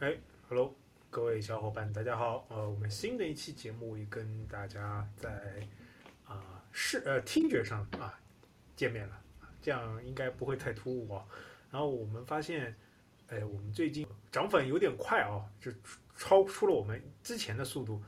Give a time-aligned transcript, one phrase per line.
[0.00, 0.16] 哎
[0.48, 0.72] ，Hello，
[1.10, 2.46] 各位小伙伴，大家好。
[2.50, 5.28] 呃，我们新的一期节目也跟大家在
[6.24, 8.16] 啊视呃听觉上啊
[8.76, 9.20] 见面了，
[9.60, 11.24] 这样应该不会太突兀啊。
[11.68, 12.72] 然后我们发现，
[13.26, 15.72] 哎，我们最近涨粉有点快啊，就
[16.16, 18.00] 超出了我们之前的速度。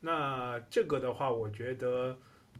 [0.00, 2.14] 那这个的话，我觉得，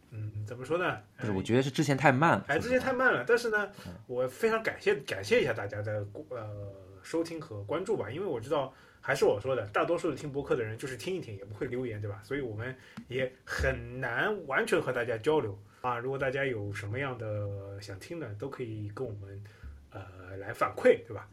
[0.09, 0.99] 嗯，怎么说呢？
[1.19, 2.45] 不是，我觉得是之前太慢了。
[2.47, 3.23] 哎，之前太慢了。
[3.27, 3.71] 但是呢，
[4.07, 6.73] 我非常感谢感谢一下大家的呃
[7.03, 8.73] 收听和关注吧，因为我知道。
[9.01, 12.21] 还是我说的，大多数的听博客的人就是听一听，也不会留言，对吧？
[12.21, 12.75] 所以我们
[13.07, 15.97] 也很难完全和大家交流啊。
[15.97, 19.41] 如果大家有什么样的想听的，都可以跟我们
[19.89, 21.29] 呃来反馈，对吧？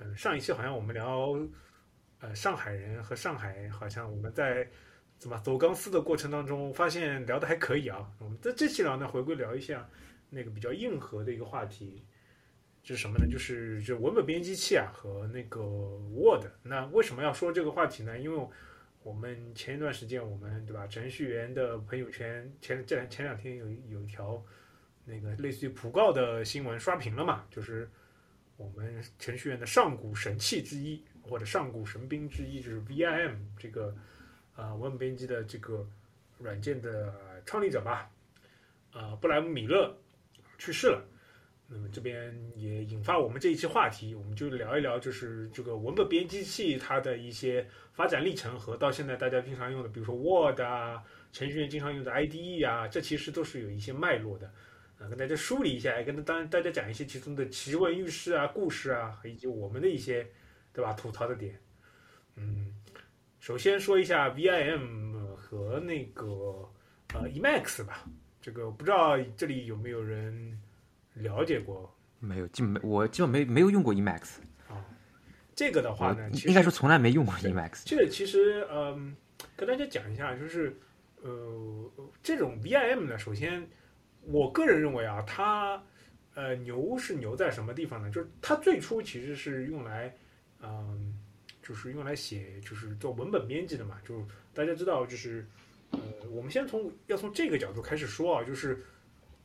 [0.00, 1.38] 嗯，上一期好像我们聊
[2.18, 4.68] 呃上海人和上海，好像我们在
[5.16, 8.10] 怎么走钢丝的过程当中，发现聊的还可以啊。
[8.18, 9.88] 我们在这期聊呢，回归聊一下
[10.30, 12.04] 那个比较硬核的一个话题。
[12.84, 13.26] 是什么呢？
[13.26, 15.60] 就是就文本编辑器啊和那个
[16.14, 16.44] Word。
[16.62, 18.18] 那为什么要说这个话题呢？
[18.18, 18.48] 因为
[19.02, 24.42] 我们前一段时间我们对吧，程序员的朋友圈前这两前两天有有一条
[25.04, 27.88] 那个类似于普告的新闻刷屏了嘛，就是
[28.58, 33.94] 我们程序员的上古神器之一或者上古神兵之一，就是 VIM 这个
[34.54, 35.88] 啊文本编辑的这个
[36.38, 38.10] 软件的创立者吧，
[38.92, 39.96] 啊布莱姆米勒
[40.58, 41.02] 去世了。
[41.76, 51.02] 那么这边也引发我们这一期话题，我们就聊一聊，就是这个文本编辑器它的一些发展历程和到现在大家经常用的，比如说 Word 啊，
[51.32, 54.46] 程序员经常用的 IDE 啊，这其实都是有一些脉络的，
[55.00, 60.24] 啊，跟大家梳理一下，也跟当大家讲一些其中的奇闻异事啊、故事啊，以及我们的一些，
[60.72, 60.92] 对吧？
[60.92, 61.60] 吐槽的点。
[62.36, 62.72] 嗯，
[63.40, 66.24] 首先说一下 VIM 和那个
[67.14, 68.08] 呃 Emacs 吧，
[68.40, 70.56] 这个不知道这里有没有人。
[71.14, 72.46] 了解过没有？
[72.48, 74.36] 基本没，我基本没没有用过 Emacs
[74.68, 74.84] 啊。
[75.54, 77.82] 这个的话呢，应该说从来没用过 Emacs。
[77.84, 79.14] 这个其实，嗯，
[79.56, 80.76] 跟大家讲一下，就是，
[81.22, 81.90] 呃，
[82.22, 83.64] 这种 VIM 呢，首先，
[84.22, 85.80] 我个人认为啊，它，
[86.34, 88.10] 呃，牛是牛在什么地方呢？
[88.10, 90.12] 就是它最初其实是用来，
[90.62, 91.14] 嗯，
[91.62, 93.98] 就是用来写，就是做文本编辑的嘛。
[94.04, 95.46] 就大家知道，就是，
[95.90, 96.00] 呃，
[96.30, 98.82] 我们先从要从这个角度开始说啊，就是。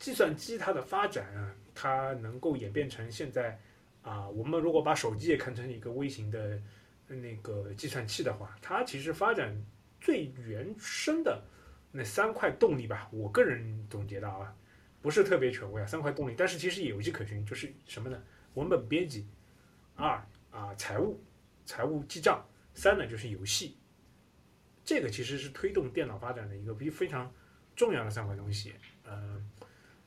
[0.00, 3.60] 计算机它的发展啊，它能够演变成现在
[4.02, 6.58] 啊，我们如果把手机也看成一个微型的
[7.06, 9.54] 那个计算器的话，它其实发展
[10.00, 11.44] 最原生的
[11.92, 14.56] 那三块动力吧，我个人总结的啊，
[15.02, 18.20] 不是特别权威啊，三块动力，但是其实有迹可循，就是什么呢？
[18.54, 19.28] 文本编辑，
[19.96, 21.22] 二啊财务，
[21.66, 23.76] 财务记账，三呢就是游戏，
[24.82, 27.30] 这个其实是推动电脑发展的一个非非常
[27.76, 28.72] 重要的三块东西，
[29.04, 29.46] 嗯。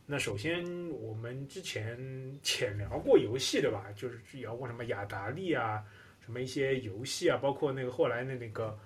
[0.05, 1.97] 那首先，我们之前
[2.43, 3.85] 浅聊过游戏，对吧？
[3.95, 5.81] 就是聊过什么雅达利啊，
[6.19, 8.77] 什么一些游戏啊，包括那个后来的那个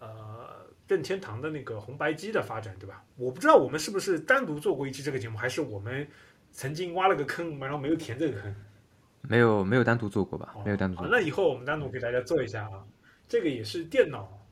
[0.00, 3.04] 呃任天堂的那个红白机的发展，对吧？
[3.16, 6.08] 我不知道我们是不是单独做过一期这个节目，还是我们
[6.52, 8.54] 曾经挖了个坑，然后没有填这个坑。
[9.20, 10.54] 没有，没有单独做过吧？
[10.64, 11.06] 没有单独做。
[11.06, 12.82] 那以后我们单独给大家做一下啊。
[13.28, 14.42] 这个也是电脑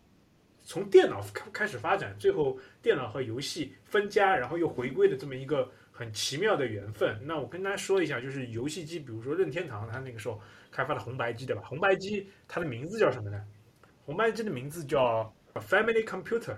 [0.63, 5.67] 从电脑开开始发展，最后电脑和游戏分家，然后又回归的这么一个。
[6.01, 7.21] 很奇妙的缘分。
[7.27, 10.41] 那我跟大家说一下，就是游戏机，比如说任天堂，它那个时候
[10.71, 11.61] 开发的红白机，对吧？
[11.63, 13.45] 红白机它的名字叫什么呢？
[14.07, 16.57] 红白机的名字叫 Family Computer。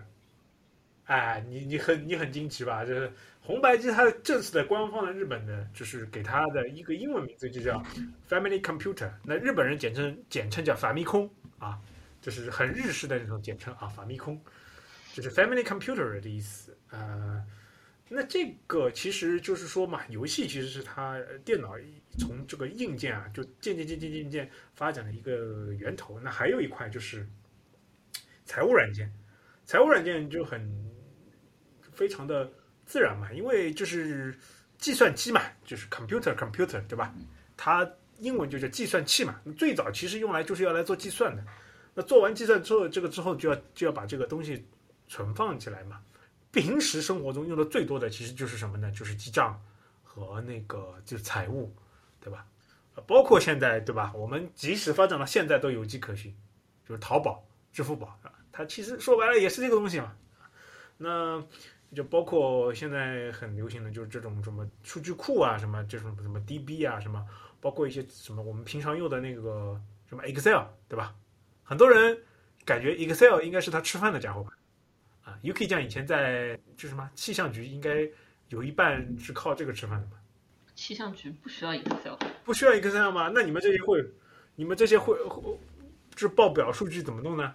[1.07, 2.85] 哎，你你很你很惊奇吧？
[2.85, 7.83] 就是红白机它的正式的官方的日本的，就是给它的一个英文名字就叫
[8.29, 9.11] Family Computer。
[9.25, 11.29] 那日本人简称简称叫法密空
[11.59, 11.81] 啊，
[12.21, 14.41] 就是很日式的那种简称啊，法密空，
[15.13, 17.45] 就是 Family Computer 的意思，呃。
[18.15, 21.75] 那这个其实就是说嘛，游戏其实是它电脑
[22.19, 26.21] 从这个硬件啊，就渐渐渐渐渐渐发展的一个源头。
[26.21, 27.27] 那还有一块就是
[28.45, 29.11] 财务软件，
[29.65, 30.93] 财务软件就很
[31.95, 32.53] 非常的
[32.85, 34.37] 自然嘛，因为就是
[34.77, 37.15] 计算机嘛，就是 computer computer 对吧？
[37.57, 39.41] 它英文就叫计算器嘛。
[39.57, 41.43] 最早其实用来就是要来做计算的。
[41.95, 44.67] 那做完计算之后，这个之后就要就要把这个东西
[45.09, 46.01] 存放起来嘛。
[46.53, 48.91] 平时生活中用的最多的其实就是什么呢？
[48.93, 49.61] 就是记账
[50.05, 51.75] 和那个就是财务，
[52.21, 52.47] 对吧？
[53.07, 54.13] 包括现在，对吧？
[54.15, 56.33] 我们即使发展到现在都有迹可循，
[56.87, 60.15] 就是淘宝、支付宝啊，它其实说白了也是这个东西嘛。
[60.99, 61.43] 那
[61.95, 67.27] 就包括现在很流行的就是这种什么数据库啊，什么这种什么 DB 啊，什么
[67.61, 71.15] 包括一些什么我们平常用的那个什么 Excel，对吧？
[71.63, 72.23] 很多人
[72.67, 74.53] 感觉 Excel 应该是他吃饭的家伙吧。
[75.25, 78.09] 啊，UK 酱以前在就什么气象局，应该
[78.49, 80.17] 有一半是靠这个吃饭的吧？
[80.75, 82.15] 气象局不需要 Excel，
[82.45, 83.31] 不需要 Excel 吗？
[83.35, 84.05] 那你们这些会，
[84.57, 85.59] 你们这些会会
[86.15, 87.55] 这报表数据怎么弄呢？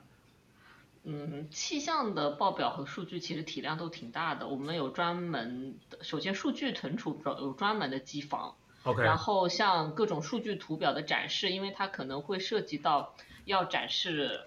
[1.03, 4.47] 嗯，气象的报表和数据其实体量都挺大的。
[4.47, 8.55] 我们有专门的，首先数据存储有专门的机房。
[8.83, 9.03] OK。
[9.03, 13.15] 然后像各种数据图表的展示，因为它可能会涉及到
[13.45, 14.41] 要展示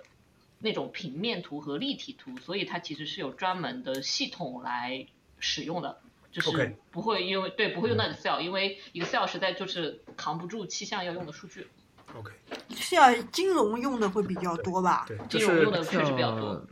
[0.61, 5.07] 那种平面图和立体图，所以它其实是有专门的系统来
[5.39, 5.99] 使用的，
[6.31, 11.67] 就是不会因为对不会用到 Excel，因为 Excel 实在就是扛不住气象要用的数据。
[12.15, 12.33] OK，
[12.71, 15.07] 是要金融用的会比较多吧？
[15.09, 16.67] 对，金融用的确实比较多。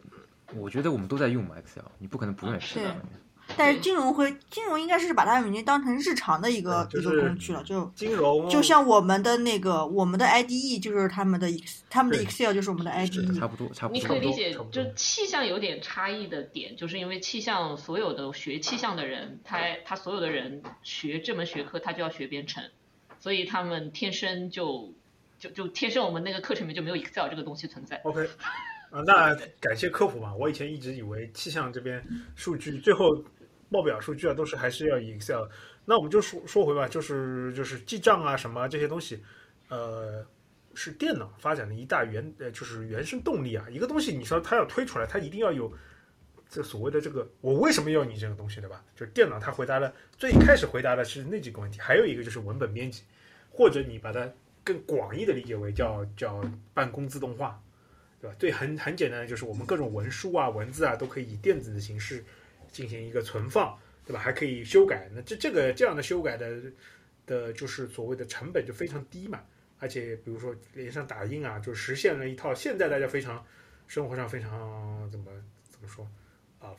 [0.54, 2.92] 我觉得我们都在用嘛，Excel，你不可能不用 Excel。
[3.56, 11.48] 但是金融会，金融应该是把它已经当成日常的一个一个工具了，就金融，就像我们的那个我们的 IDE 就是他们的
[11.88, 14.00] 他们的 Excel 就是我们的 IDE，差不多，差不多。
[14.00, 22.62] 你可以理解，就气象有点差异的点，就是因为气象所有的学气象的人，他他所有的人学这门学科，他就要学编程，
[23.18, 24.92] 所以他们天生就。
[25.38, 28.00] 就就天生我们那个课程里面就没有 Excel 这个东西存在。
[28.02, 28.28] OK，
[28.90, 30.34] 啊，那感谢科普嘛。
[30.34, 32.04] 我以前一直以为气象这边
[32.34, 33.16] 数据最后
[33.70, 35.48] 报表数据啊都是还是要 Excel。
[35.84, 39.22] 那我们就说说回吧，就是就是记账啊什么这些东西，
[39.68, 40.26] 呃，
[40.74, 43.66] 是电脑发展的一大原呃就是原生动力啊。
[43.70, 45.72] 一个东西你说它要推出来，它一定要有
[46.48, 48.84] 这所谓的这个我为什么要你这个东西对吧？
[48.96, 53.02] 就是电脑它回答了最开始回答的是那几个问题，还有一个就是文本编辑，
[53.50, 54.28] 或者你把它。
[54.64, 56.44] 更广义的理解为叫叫
[56.74, 57.58] 办公自动化，
[58.20, 58.36] 对吧？
[58.38, 62.22] 对，很很简单的就是我们各种文书啊、文字啊都可以以电子的形式
[62.78, 63.76] 进行一个存放，
[64.06, 64.20] 对吧？
[64.20, 65.10] 还可以修改。
[65.12, 66.62] 那这这个这样的修改的
[67.26, 69.42] 的，就是所谓的成本就非常低嘛。
[69.80, 73.44] 而且比如说连上打印啊，就实现了一套现在大家非常
[73.88, 75.26] 生活上非常怎么
[75.68, 76.08] 怎么说
[76.60, 76.70] 啊，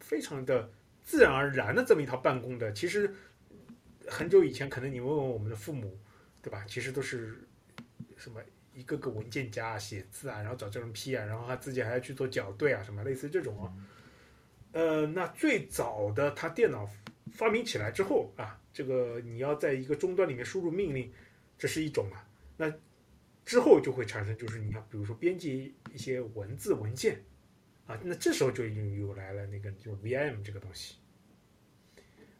[0.00, 0.68] 非常的
[1.04, 2.72] 自然而然的这么一套办公的。
[2.72, 3.14] 其实
[4.08, 5.96] 很久以前，可能你问问我们的父母。
[6.40, 6.64] 对吧？
[6.68, 7.36] 其实都是
[8.16, 8.40] 什么
[8.72, 13.66] 一个个文件夹啊写字啊，然后找这种批啊，然后他自己还要去做校对啊，什么类似这种啊。
[14.72, 16.88] 呃，那最早的他电脑
[17.32, 21.12] 发明起来之后啊，这个你要在一个终端里面输入命令，
[21.56, 22.28] 这是一种啊。
[22.56, 22.72] 那
[23.44, 27.22] 之后就会产生，就是你要比如说编辑一些文字文件
[27.86, 30.96] 啊，那这时候就已经有来了那个就 VIM 这个东西。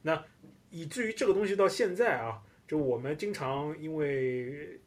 [0.02, 0.24] 那
[0.70, 2.42] 以至于这个东西到现在啊。
[2.68, 4.78] 就我们经常因为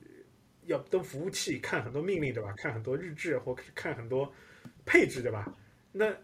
[0.68, 2.54] 要登服务器看很多命令，对吧？
[2.56, 4.32] 看很多日志或看很多
[4.86, 5.52] 配置，对吧？
[5.92, 6.16] 那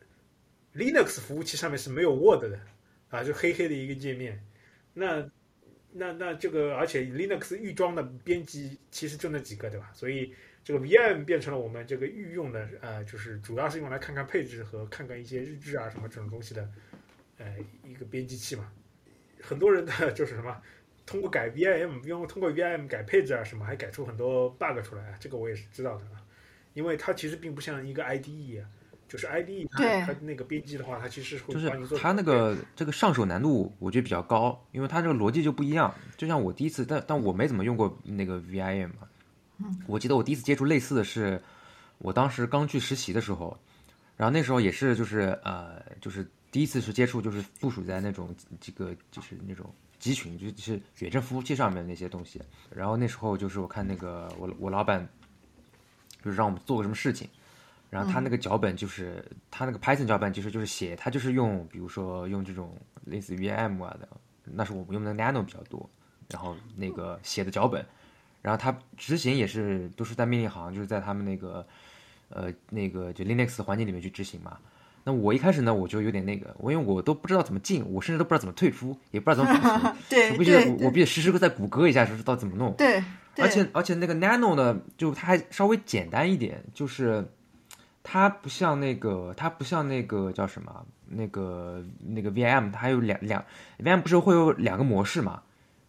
[0.77, 2.59] Linux 服务器上面是没有 Word 的
[3.09, 4.41] 啊，就黑黑的一个界面。
[4.93, 5.27] 那
[5.91, 9.89] 那那这个，而且 Linux 预装的编辑其实就那几个，对吧？
[9.93, 10.33] 所以
[10.63, 16.69] 这个 VM 变成了我们这个御用的，呃，就是主要是用来看看配置和看看一些日志啊什么这种东西的，
[17.37, 18.71] 呃，一个编辑器嘛。
[19.41, 20.61] 很多人的 就是什么？
[21.05, 26.21] 通过改 VIM，用通过 VIM 改配置啊什么，还改出很多 bug 出来啊，这个我也是知道的啊。
[26.73, 28.61] 因为它其实并不像一个 IDE，
[29.07, 31.97] 就是 IDE 它它那个编辑的话，它其实会帮你做。
[31.97, 35.93] 它那个这个上手难度我觉得比较高，因为它这个逻辑就不一样。
[36.17, 39.07] 就像我第一次，但但我没怎么用过那个 VIM 嘛。
[39.87, 41.41] 我记得我第一次接触类似的是，
[41.97, 43.57] 我当时刚去实习的时候，
[44.15, 49.69] 然后那时候也是就是呃就是第一次是接触就是部署在那种这个就是那种。
[49.99, 52.39] 集群就是远程服务器上面那些东西，
[52.69, 55.05] 然后那时候就是我看那个我我老板，
[56.23, 57.27] 就是让我们做个什么事情，
[57.97, 64.07] 然后他那个脚本就是他那个 Python 脚本，其实就是写他就是用比如说用这种类似于 VM 啊的，
[64.43, 65.89] 那是我们用的 Nano 比较多，
[66.29, 67.83] 然后那个写的脚本，
[68.43, 71.65] 然后他执行也是都是在命令行，就是在他们那个
[72.29, 74.59] 呃那个就 Linux 环境里面去执行嘛。
[75.03, 79.95] 那我一开始呢，我就有点那个，我因为我都不知道怎么进，我甚至都不知道怎么退出，也不知道怎么保存。
[80.07, 82.75] 对，我必须我必须时时刻在谷歌一下，说知道怎么弄。
[82.75, 83.01] 对，
[83.37, 87.25] 而且而且那个 Nano 呢，就它还稍微简单一点，就是
[88.09, 93.43] 它不像那个它不像那个叫什么那个那个 VM，它有两两
[93.83, 95.41] VM 不是会有两个模式嘛？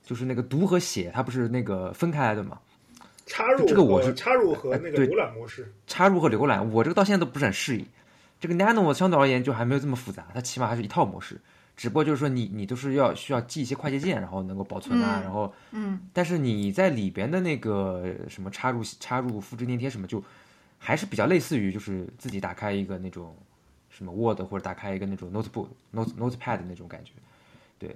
[0.02, 2.58] 就是那个读和写，它不是那个分开来的嘛？
[3.24, 7.86] 插入这个我是插入和那个浏览模式，插入和浏览，我这个到现在都不是很适应。
[8.40, 11.40] 这个 Nano 相对而言就还没有这么复杂，它起码还是一套模式，
[11.76, 20.20] 只不过就是说你你都是要需要记一些快捷键，然后能够保存啊，然后嗯，但是你在里边的那个什么插入插入复制粘贴什么，就
[20.78, 23.36] 还是比较类似于就是自己打开一个那种
[23.90, 27.12] 什么 Word 或者打开一个那种 Notebook Note Notepad 那种感觉，
[27.78, 27.94] 对，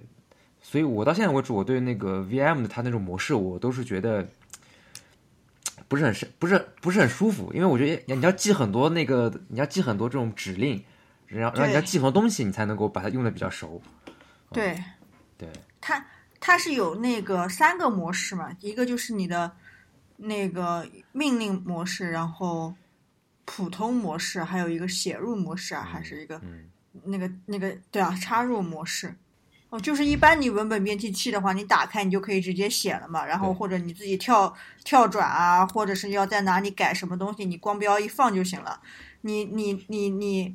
[0.61, 4.27] 所以我到现在为止，我对那个 VM 的它那种模式，我都是觉得。
[5.89, 10.83] 不是很是，不是不是很舒服，因为我觉得你要记很多那个，你要记很多这种指令，
[11.27, 13.79] 然后然后你要记很多东西，你才能够把它用的比较熟。
[14.53, 14.83] 对，
[15.37, 15.47] 对，
[15.83, 16.03] 它
[16.41, 19.53] 它是有那个三个模式嘛，一个就是你的
[20.23, 22.75] 那个命令模式，然后
[23.45, 26.71] 普通模式，还有一个写入模式啊，还是一个嗯
[27.05, 29.15] 那个那个对啊，插入模式。
[29.71, 38.81] 哦，就是一般你文本编辑器的话，你打开你就可以直接写了嘛，然后或者你自己跳跳转啊，或者是要在哪里改什么东西，你光标一放就行了。
[39.23, 40.55] 你你你你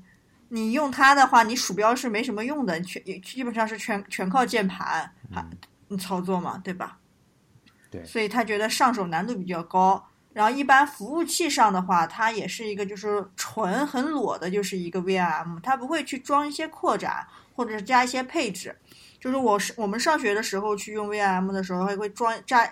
[0.50, 5.44] 你用它的话，你鼠标是没什么用的，全基本上是全全靠键盘还
[5.88, 7.00] 你操作嘛，对吧？
[7.90, 10.04] 对所以他觉得上手难度比较高。
[10.34, 17.26] 然后一般服务器上的话，它也是一个就是纯很裸的，就是一个 VRM，它不会去装一些扩展
[17.56, 18.76] 或者是加一些配置。
[19.20, 22.64] 就是我是我们上学的时候去用 VRM 的时候，还会装加，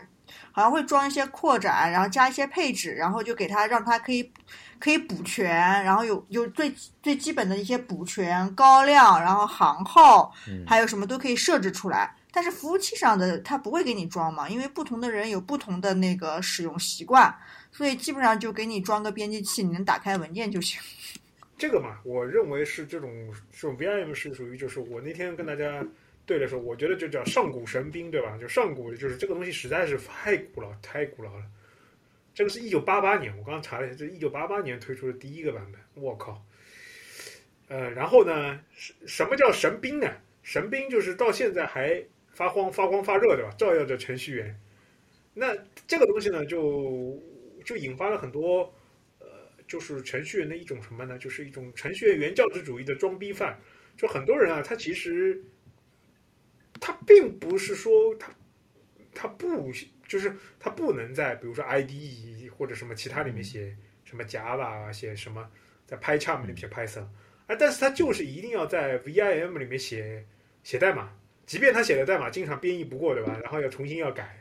[0.52, 4.32] 好像会装一些扩展，然后加一些配置，然后就给它让它可以
[4.78, 5.50] 可以补全，
[5.84, 10.32] 然后有有最最基本的一些补全高亮，然后行号，
[10.68, 12.14] 还有什么都可以设置出来。
[12.36, 17.34] 但是服务器上的它不会给你装嘛，因为不同的人有不同的那个使用习惯，
[17.72, 20.78] 所以基本上就给你装个编辑器，你能打开文件就行。
[21.58, 25.82] 这个嘛，我认为是这种这种 VIM 是属于就是我那天跟大家
[26.26, 28.38] 对的时候，我觉得就叫上古神兵，对吧？
[28.38, 31.44] 就上古就是这个东西实在是太古老太古老了。
[32.34, 36.44] 这个是一九八八年，我刚刚查了一下，这一九八八年推出的第一个版本，我靠。
[37.70, 40.12] 呃，然后呢，什什么叫神兵呢？
[40.44, 42.04] 神兵就是到现在还
[42.36, 43.50] 发光发光发热，对吧？
[43.58, 44.56] 照耀着程序员。
[45.34, 45.56] 那
[45.88, 47.20] 这个东西呢，就
[47.66, 48.72] 就引发了很多
[49.20, 49.28] 呃，
[49.68, 51.18] 就是程序员的一种什么呢？
[51.18, 53.58] 就是一种程序员原教旨主义的装逼犯。
[53.98, 55.42] 就很多人啊，他其实
[56.80, 58.32] 他并不是说他
[59.14, 59.72] 他不
[60.08, 65.50] 就是他不能在比如说 IDE 或者什么其他里面写什么 Java 啊，写什么
[65.86, 67.08] 在 PyCharm 里面写 Python
[67.48, 70.26] 啊，但是他就是一定要在 VIM 里面写
[70.64, 73.40] 写代码，即便他写的代码经常编译不过，对吧？
[73.44, 74.38] 然后要重新要改。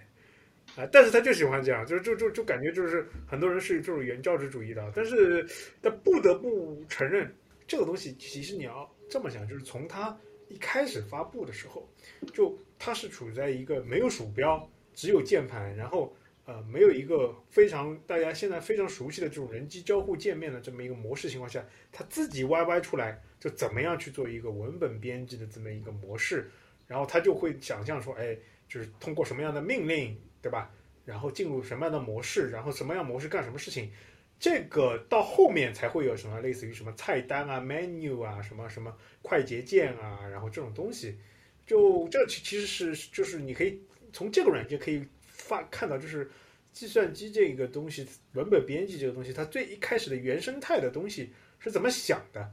[0.76, 5.46] 啊，但是他就喜欢这样，就就就就感觉就是很多人是这种原教旨主义的，但是
[5.80, 7.32] 他不得不承认，
[7.66, 10.18] 这个东西其实你要这么想，就是从它
[10.48, 11.88] 一开始发布的时候，
[12.32, 26.50] 就它是处在一个没有鼠标，只有键盘，然后呃没有一个非常大家现在非常熟悉的这种人机交互界面的这么一个模式情况下，他自己 YY 出来就怎么样去做一个文本编辑的这么一个模式，
[26.86, 28.36] 然后他就会想象说，哎，
[28.68, 30.70] 就是通过什么样的命令，对吧？
[31.04, 33.92] 然后进入什么样的模式，然后什么样模式干什么事情，
[34.40, 41.18] 这个到后面才会有什么类似于什么菜单啊、menu 啊、什么什么快捷键啊，然后这种东西，
[41.66, 43.82] 就这其其实是就是你可以
[44.14, 46.30] 从这个软件可以发看到，就是
[46.72, 52.50] 计算机这个东西，文本编辑这个东西，它最一开始的原生态的东西是怎么想的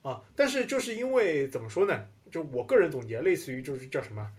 [0.00, 0.22] 啊？
[0.34, 2.08] 但是就是因为怎么说呢？
[2.30, 4.30] 就我个人总结，类似于就是叫什么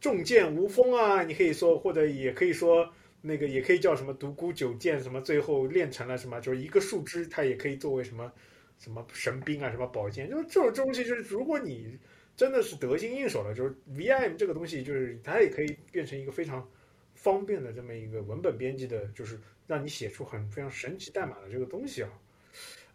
[0.00, 2.92] 重剑无锋啊，你可以说，或者也可以说。
[3.26, 8.30] 那个也可以叫什么独孤九剑，什么最后练成了什么，就是一个树枝，它也可以作为什么
[8.78, 11.98] 什么神兵啊，什么宝剑，就是这种东西，就是如果你
[12.36, 16.68] 真的是得心应手了，就是 VIM 这个东西，就是它也可以变成一个非常
[17.14, 22.10] 方便的这么一个文本编辑的，就是让你写出很非常神奇代码的这个东西啊。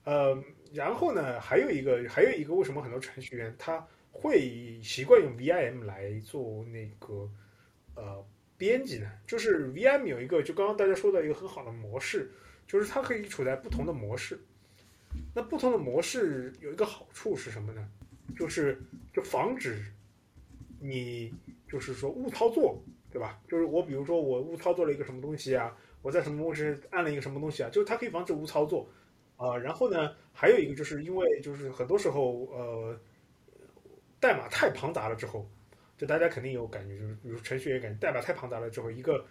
[0.03, 3.83] 呃，然后呢，还有一个，还有一个，为什么很多程序员他
[4.21, 7.29] 会习惯用 VIM 来做那个
[7.95, 8.25] 呃？
[8.59, 12.29] 编辑呢，就是 VIM 有一个，就刚刚大家说的一个很好的模式，
[12.67, 14.37] 就是它可以处在不同的模式。
[15.33, 17.89] 那不同的模式有一个好处是什么呢？
[18.37, 18.77] 就是
[19.13, 19.81] 就防止
[20.81, 21.33] 你
[21.71, 22.77] 就是说误操作，
[23.09, 23.39] 对吧？
[23.47, 28.89] 就是我比如说我误操作了一个什么东西啊，我在什么位置按了一个什么东西啊，就是它可以防止误操作
[29.37, 32.99] 啊、然后呢，还有一个就是因为就是很多时候呃
[34.19, 35.49] 代码太庞杂了之后。
[35.97, 39.25] 就大家肯定有感觉，就是比如程序员感觉代码太庞杂了之后，一个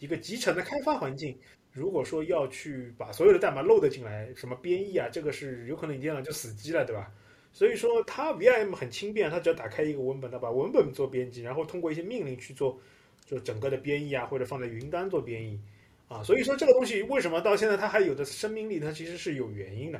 [0.00, 1.34] 一个集成的开发环境，
[1.72, 7.10] 如果说要去把所有的代码 load 进来，什么编译啊，这个是有可能你电脑就死机了，对吧？
[7.52, 12.78] 所以说它 VIM 很轻便，它只要打开一个文本，它把文本做编辑，然后通过一些命令去做，
[13.24, 15.58] 就整个的编译啊，或者放在云端做编译
[16.06, 16.22] 啊。
[16.22, 19.98] 所以说这个东西为什么到现在它还有的生命力，它其实是有原因的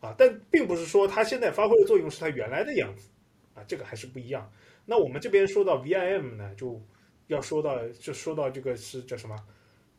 [0.00, 3.10] 啊，但并不是说它现在发挥的作用是它原来的样子
[3.58, 4.50] 啊，这个还是不一样。
[4.84, 6.80] 那我们这边说到 VIM 呢，就
[7.26, 9.36] 要说到就说到这个是叫什么？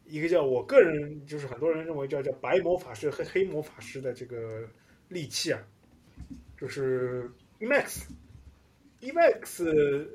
[0.05, 4.67] 一个叫我个人就是很多人认为叫叫白魔法师和黑魔法师的这个
[5.07, 5.61] 利器啊，
[6.57, 8.07] 就是 Emacs。
[9.01, 10.07] Emacs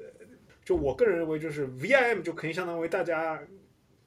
[0.64, 3.40] 就我个人认为就是 VIM 就肯定相当于大家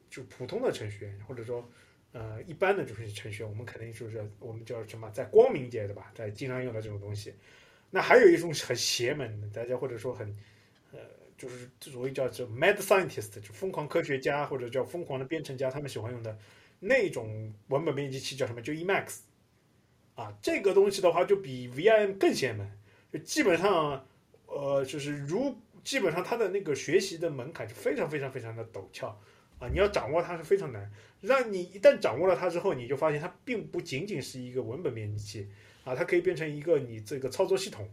[0.09, 1.65] 就普通的程序员或者说
[2.11, 7.33] 呃一般的就是程序员，我们肯定就是我们叫什么在光明节对吧，在经常用的这种东西。
[7.89, 10.35] 那还有一种很邪门的，大家或者说很。
[10.93, 10.99] 呃，
[11.37, 16.35] 就是所谓叫做 mad scientist，就疯狂科学家或者叫疯狂的编程家，他们喜欢用的
[16.79, 18.61] 那种文本编辑器叫什么？
[18.61, 19.17] 就 Emacs
[20.15, 22.71] 啊，这个东西的话就比 VIM 更邪门，
[23.11, 24.07] 就基本上
[24.47, 29.19] 呃就是如基本上它的那个学习的门槛是非常非常非常的陡峭
[29.59, 30.89] 啊，你要掌握它是非常难。
[31.19, 35.49] 让你一旦掌握了它之后，你就发现它并不仅仅是一个文本编辑器
[35.87, 37.89] 啊，它可以变成一个你这个操作系统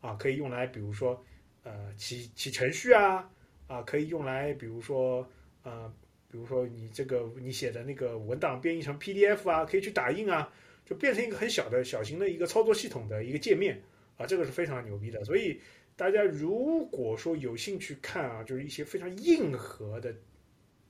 [0.00, 1.20] 啊，可以用来比如说
[1.64, 3.28] 呃起起程序啊
[3.66, 5.28] 啊，可以用来比如说
[5.64, 5.92] 呃
[6.30, 10.48] 比如说你这个你写的那个文档编译成 PDF 啊，可以去打印啊，
[10.84, 13.82] 就变成一个很小的小型的一个操作系统的一个界面
[14.16, 15.24] 啊，这个是非常牛逼的。
[15.24, 15.60] 所以
[15.96, 20.14] 大家如果说有兴趣看啊，就是一些非常硬核的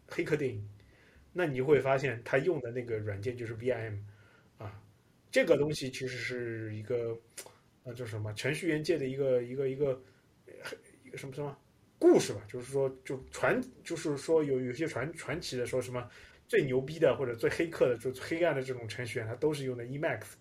[0.06, 0.68] 黑客电影。
[1.36, 3.98] 那你就会发现，他用的那个软件就是 VIM，
[5.34, 7.18] 这个东西其实是一个，
[7.82, 10.00] 呃，叫什么程序员界的一个一个一个
[11.02, 11.58] 一个什么什么
[11.98, 12.40] 故事吧？
[12.46, 16.08] 就是说，就传，就是说有有些传传奇的说什么
[16.46, 20.34] 最牛逼的或者最黑客的，就黑暗的这种程序员，他都是用的 Emacs，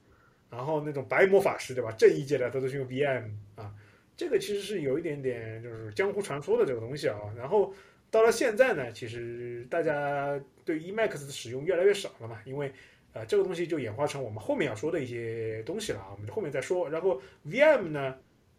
[0.52, 1.92] 然后那种白魔法师对吧？
[1.94, 3.74] 正义界的他都是用 VM 啊，
[4.16, 7.74] 这个其实是有一点点就是江湖传说的这个东西啊，然后。
[8.12, 12.72] 到了现在呢，其实大家对 Emacs 的使用越来越少了嘛，因为
[13.14, 16.90] 呃这个东西就演化成我们后面要说的一些东西了啊，我们后面再说。
[16.90, 18.16] 然后 VM 呢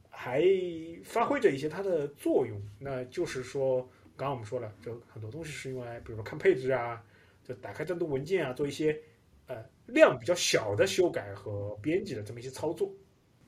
[0.08, 0.42] 还
[1.04, 3.82] 发挥着一些它的作用，那就是说
[4.16, 7.02] 刚刚我们说了，就很多东西是用来，比如说看配置啊，
[7.46, 8.98] 就打开单独文件啊，做一些
[9.46, 9.56] 呃
[9.86, 12.90] 量比较小的修改和编辑的这么一些操作。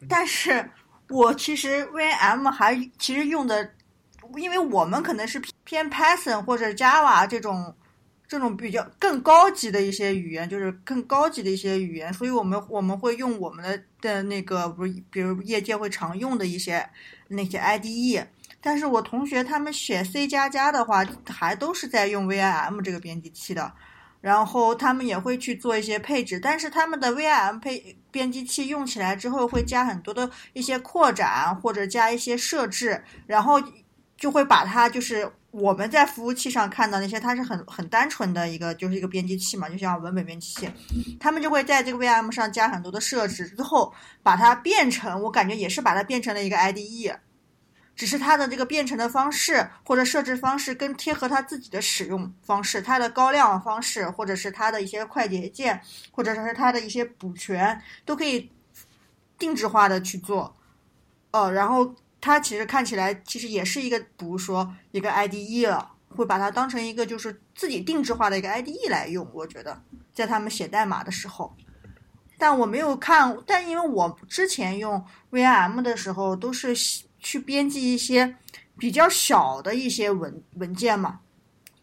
[0.08, 0.68] 但是
[1.08, 3.72] 我其实 VM 还其实用的。
[4.34, 7.72] 因为我们可能是偏 Python 或者 Java 这种
[8.28, 16.88] 这种比较更高级的一些语言，就是更高级的一些语言，所以我们我们会用我们的的那个，不是比如业界会常用的一些
[17.28, 18.24] 那些 IDE。
[18.60, 23.72] 但是我同学他们写 C 加加的话，还都是在用 VIM 这个编辑器的，
[24.20, 33.62] 然后他们也会去做一些配置，但是他们的 VIM 配编辑器用起来之后会加很多的一些扩展或者加一些设置，然后。
[34.18, 40.70] 就会把它，就是我们在服务器上看到那些，它是很很单纯的一个，就是一个编辑器嘛，就像文本编辑器。
[41.18, 43.90] 他们就会在这个 VM 上加很多的设置，之后
[44.22, 47.16] 把它变成，我感觉也是把它变成了一个 IDE，
[47.94, 58.50] 只是它的这个变成的方式或者设置方式更贴合它自己的使用方式，它的高亮方式，或者是它的一些快捷键，或者说是它的一些补全，都可以
[59.38, 60.54] 定制化的去做。
[61.30, 61.94] 哦，然后。
[62.20, 69.28] 它其实看起来其实也是一个，比如说一个 IDE 了，会把它当成一个就是自己定制化的一个 IDE 来用。
[69.32, 69.80] 我觉得
[70.12, 71.54] 在他们写代码的时候，
[72.38, 76.74] 但我没有看，但因为我之前用 VIM 的时候都是
[77.20, 78.36] 去编辑一些
[78.78, 81.20] 比较小的一些文文件嘛，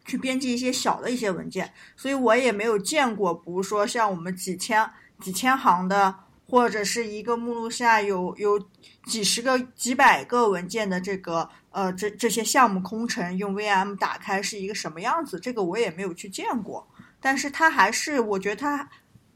[0.03, 4.89] 去编辑一些小的一些文件，所以我也没有见过，比如说像我们几千
[5.21, 6.15] 几千行的。
[6.45, 8.61] 或者是一个目录下有有
[9.05, 15.39] 几十个、几百个文件的这个呃，这这些项目空程用 VM 打开是一个什么样子？
[15.39, 16.87] 这个我也没有去见过。
[17.19, 18.89] 但是它还是，我觉得它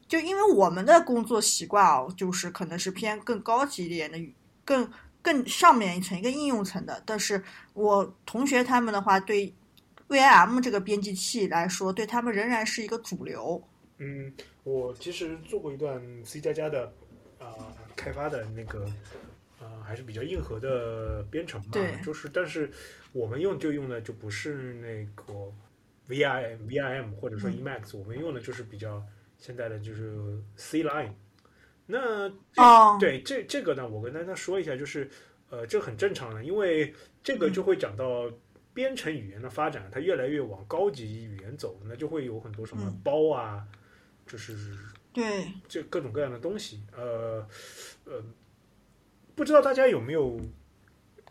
[0.06, 4.18] 就因为我们的工作习惯啊，就是可能是偏更高级一点的、
[4.64, 7.02] 更更上面一层一个应用层的。
[7.06, 7.42] 但是
[7.74, 9.54] 我同学他们的话，对
[10.08, 13.62] VM 这个编辑器来说，对他们仍然是一个主流。
[13.98, 14.32] 嗯，
[14.64, 16.92] 我其实做过一段 C 加加的。
[17.38, 17.54] 啊，
[17.94, 18.84] 开发的那个，
[19.88, 21.72] 还是比较硬核的编程嘛，
[22.04, 22.70] 就是，但是
[23.12, 25.50] 我们用就用的就不是那个
[26.08, 29.02] V I V I M 或者说 Emacs，我们用的就是比较
[29.38, 31.14] 现在的就是 C Line。
[31.86, 32.28] 那
[33.00, 35.08] 对这这个呢，我跟大家说一下，就是
[35.48, 38.30] 呃，这很正常的，因为这个就会讲到
[38.74, 43.66] 编程语言的发展，它越来越往高级语言走，那就会有很多什么包啊，
[44.26, 44.54] 就是。
[45.10, 47.44] 对，就各种各样的东西，呃，
[48.04, 48.22] 呃，
[49.38, 50.40] 不知道大家有没有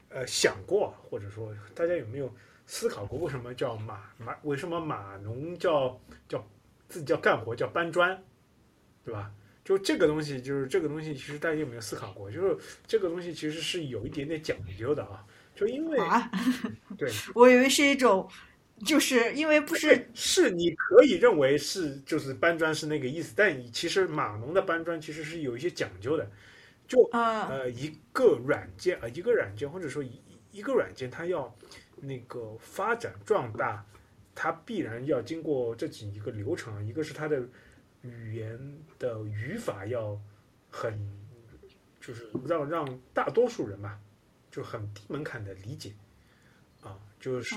[0.08, 2.34] 呃想过，或者说大家有没有
[2.66, 4.34] 思考过，为什么叫马马？
[4.44, 6.48] 为什么码农叫叫
[6.88, 8.18] 自己叫干活叫搬砖，
[9.04, 9.30] 对吧？
[9.66, 12.32] 就这个东西，就是这个东西，其实大家有没有思考过？
[12.32, 16.32] 就是这个东西其实是有一点点讲究的啊，就因为啊
[16.98, 18.30] 对， 我以为是一种。
[18.86, 26.30] 就是因为不是是你可以认为是就是搬砖是那个意思，但其实码农的搬砖其实是有一些讲究的，
[26.88, 30.22] 就呃一个软件啊一个软件或者说一
[30.52, 31.54] 一个软件它要
[31.98, 33.86] 那个发展壮大，
[34.34, 37.44] 它必然要经过这几一个流程，一个是它的
[38.02, 40.20] 语言的语法要
[40.70, 40.98] 很
[42.00, 44.00] 就是让让大多数人嘛
[44.50, 45.94] 就很低门槛的理解
[46.82, 47.56] 啊，就是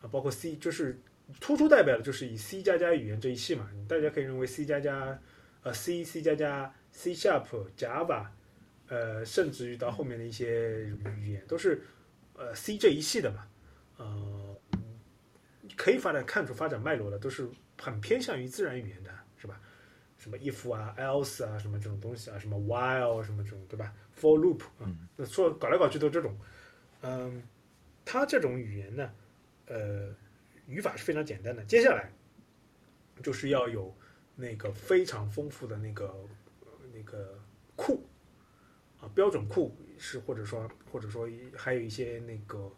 [0.00, 0.08] 啊。
[0.10, 1.00] 包括 C 就是
[1.40, 5.18] 突出代表的就是以 C 加加语言这一系嘛，大家可以认为 C 加加，
[5.62, 7.44] 呃 C、C 加加、C Sharp、
[7.76, 8.26] Java，
[8.88, 10.86] 呃，甚至于到后面的一些
[11.18, 11.82] 语言都是
[12.34, 13.46] 呃 C 这一系的嘛，
[13.98, 14.56] 呃，
[15.76, 19.60] 可以发展看出发展脉络的，都是很偏向于自然语言的，是吧？
[20.16, 26.34] 什么 if 啊、else 啊，什么这种东西啊，什么 while 什么这种，对吧？for loop 啊，那说搞来搞去都这种，
[27.02, 27.42] 嗯，
[28.04, 29.10] 它这种语言呢，
[29.66, 30.14] 呃。
[30.66, 32.10] 语法是非常简单的，接下来
[33.22, 33.94] 就是要有
[34.34, 36.10] 那个非常丰富的那个
[36.42, 36.43] 那
[37.04, 37.38] 个
[37.76, 38.04] 库
[39.00, 42.70] 啊，标准库是或者说或者说还有一些那个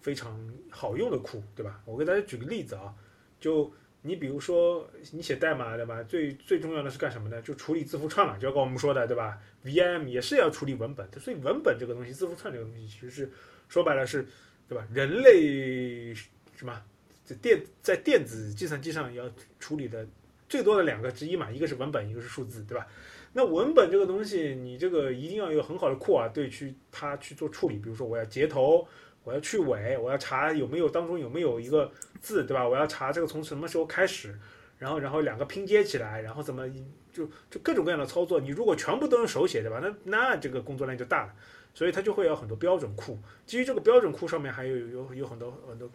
[0.00, 0.38] 非常
[0.70, 1.80] 好用的库，对吧？
[1.84, 2.94] 我给大家举个例子啊，
[3.40, 6.02] 就你比如说你写代码对吧？
[6.02, 7.42] 最最重要的是干什么呢？
[7.42, 13.30] 就处理字符串嘛，就要跟我们说的对吧？VM 也是要处理文本的，所以文本这个东西，字符串这个东西其实是
[13.68, 14.26] 说白了是，
[14.68, 14.86] 对吧？
[14.92, 16.82] 人类什么？
[17.24, 20.06] 在电在电子计算机上要处理的
[20.48, 22.86] 最多的两个之一嘛，一个是文本，一个是数字，对吧？
[23.32, 27.76] 那文本这个东西，你这个一定要有很好的库啊，对去它去做处理。
[27.76, 28.86] 比如说我要截头，
[29.24, 32.68] 我要去尾，我要查有没有当中有没有一个字，对吧？
[32.68, 34.38] 我要查这个从什么时候开始，
[34.78, 36.68] 然后然后两个拼接起来，然后怎么
[37.12, 38.40] 就就各种各样的操作。
[38.40, 39.80] 你如果全部都用手写，对吧？
[39.82, 41.34] 那那这个工作量就大了，
[41.74, 43.18] 所以它就会有很多标准库。
[43.46, 45.90] 基于这个标准库上面还有有有很多很多。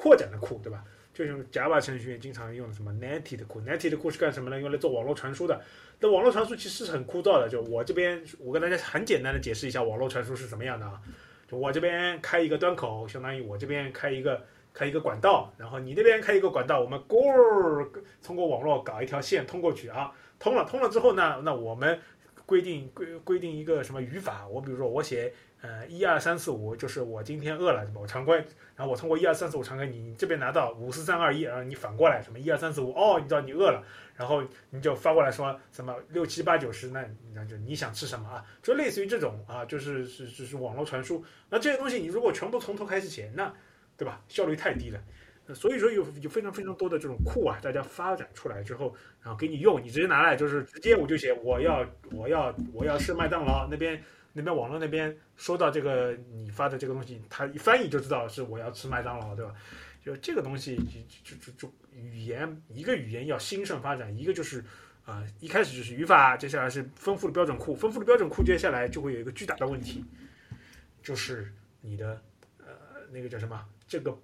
[0.00, 0.84] 扩展的库，对吧？
[1.18, 4.60] 就像 Java 程序员经常用的什么 Netted 库，Netted 库是干什么呢？
[4.60, 5.60] 用来做网络传输的。
[5.98, 7.48] 那网络传输其实是很枯燥的。
[7.48, 11.00] 就我这边，我跟大家很简单的解释一下网络传输是什么样的啊。
[11.48, 14.40] 就我这边开一个端口，相当于我这边开一个
[14.72, 17.90] 开一个管道，然后你那边开一个管道，我们咕
[18.22, 21.98] 通过网络搞一条线通过去啊，通了，通了之后呢，那我们
[22.46, 24.46] 规定规规定一个什么语法？
[24.46, 25.34] 我比如说我写。
[25.60, 28.36] 呃，一二三四五就是我今天饿了，我常规，
[28.76, 33.82] 然后我通过一二三四五常规你，这边拿到五四三二一，然后你反过来什么一二三四五，哦，你知道你饿了，
[34.14, 34.40] 然后
[34.70, 38.44] 你就发过来说什么六七八九十，那那就你想吃什么啊？
[38.62, 41.24] 就类似于这种啊，就是是就是网络传输。
[41.50, 43.52] 那这些东西你如果全部从头开始写，那
[43.96, 44.22] 对吧？
[44.28, 45.00] 效率太低了。
[45.54, 54.00] 所以说有有非常非常多的这种库啊，大家发展出来之后，然后给你用，你直接拿来就是直接我就写我要我要我要吃麦当劳那边。
[54.32, 59.54] 那边网络那边收到这个你发的这个东西，它一翻译就知道是我要吃麦当劳，对吧？
[60.04, 64.64] 就这个东西，就就就就语言一个语言要兴盛发展，一个就是
[65.04, 70.04] 啊，一开始就是语法，接下来是丰富的标准库，丰富的标准库接下来就会有一个巨大的问题，
[71.02, 72.22] 就是你的
[72.58, 72.66] 呃
[73.10, 73.66] 那个叫什么？
[73.86, 74.16] 这个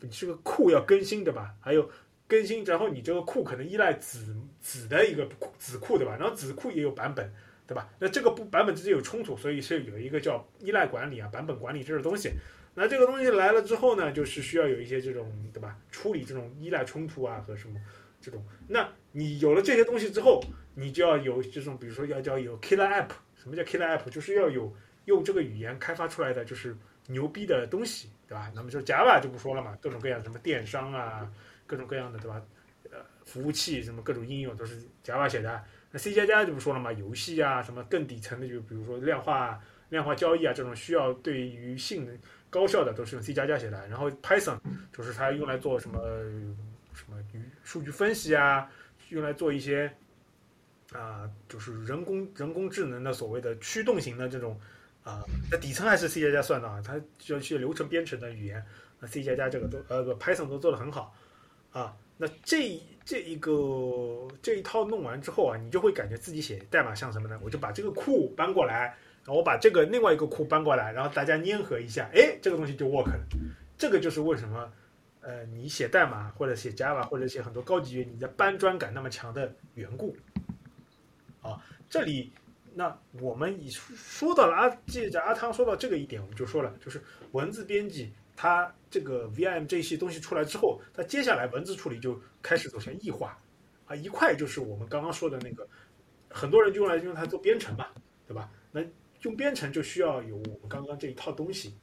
[0.00, 1.54] 你这个库要更新，对吧？
[1.60, 1.90] 还有
[2.28, 6.16] 更新，然后你这个库可能依赖子子的一个子库，对吧？
[6.18, 7.32] 然后子库也有版本。
[7.66, 7.88] 对吧？
[7.98, 12.32] 那这个不版本之间有冲突，所以是有一个叫依赖管理啊、版本管理这种东西。
[12.74, 15.78] 那这个东西来了之后呢，就是需要有一些这种对吧？
[15.90, 17.80] 处理这种依赖冲突啊和什么
[18.20, 18.44] 这种。
[18.68, 20.42] 那你有了这些东西之后，
[20.74, 23.10] 你就要有这种，比如说要叫有 killer app。
[23.36, 24.10] 什么叫 killer app？
[24.10, 24.74] 就是要有
[25.04, 28.50] 用这个语言开发出来的就是牛逼的东西，对吧？
[28.54, 31.30] 那么就 Java 就不说了嘛，各种各样什么电商啊，
[31.66, 32.42] 各种各样的对吧？
[32.90, 35.62] 呃，服务器什么各种应用都是 Java 写的。
[35.94, 42.18] 那 C 加加就不说了嘛，游戏啊，什么更底层的，就比如说量化、量化交易啊，这种需要对于性能
[42.50, 43.86] 高效的，都是用 C 加加写的。
[43.86, 44.58] 然后 Python
[44.92, 46.00] 就是它用来做什么
[46.94, 47.16] 什么
[47.62, 48.68] 数据分析啊，
[49.10, 49.88] 用来做一些
[50.92, 54.60] 啊，就是人工人工智能的所谓的驱动型的这种
[55.04, 58.60] 啊，那底层还是 C 加加算的啊，它需要一些流程编程的语言，
[58.98, 61.14] 那 C 加加这个都呃不 Python 都做得很好
[61.70, 61.94] 啊。
[62.16, 67.38] 那这这一个这一套弄完之后啊，你就会感觉自己写代码像什么呢？
[67.42, 73.20] 我就把这个库搬过来，然后我把这个另外一个库搬过来，然后大家粘合一下，哎，这个东西就 work 了。
[73.76, 74.72] 这个就是为什么，
[75.20, 80.16] 呃，你写代码或者写 Java 或者写很多高级语言，你的搬砖感那么强的缘故。
[81.42, 82.32] 啊，这里
[82.74, 88.12] 那我们已说到了阿，记着阿汤说到这个一点，我们就说了，就是文字编辑。
[88.36, 93.38] 它这个 VM 这些东西出来之后，它接下来文字处理就开始走向异化，
[93.86, 95.66] 啊，一块就是我们刚刚说的那个，
[96.28, 97.86] 很多人就用来用它做编程嘛，
[98.26, 98.50] 对吧？
[98.72, 98.82] 那
[99.22, 101.74] 用编程就需要有我们刚刚这一套东西，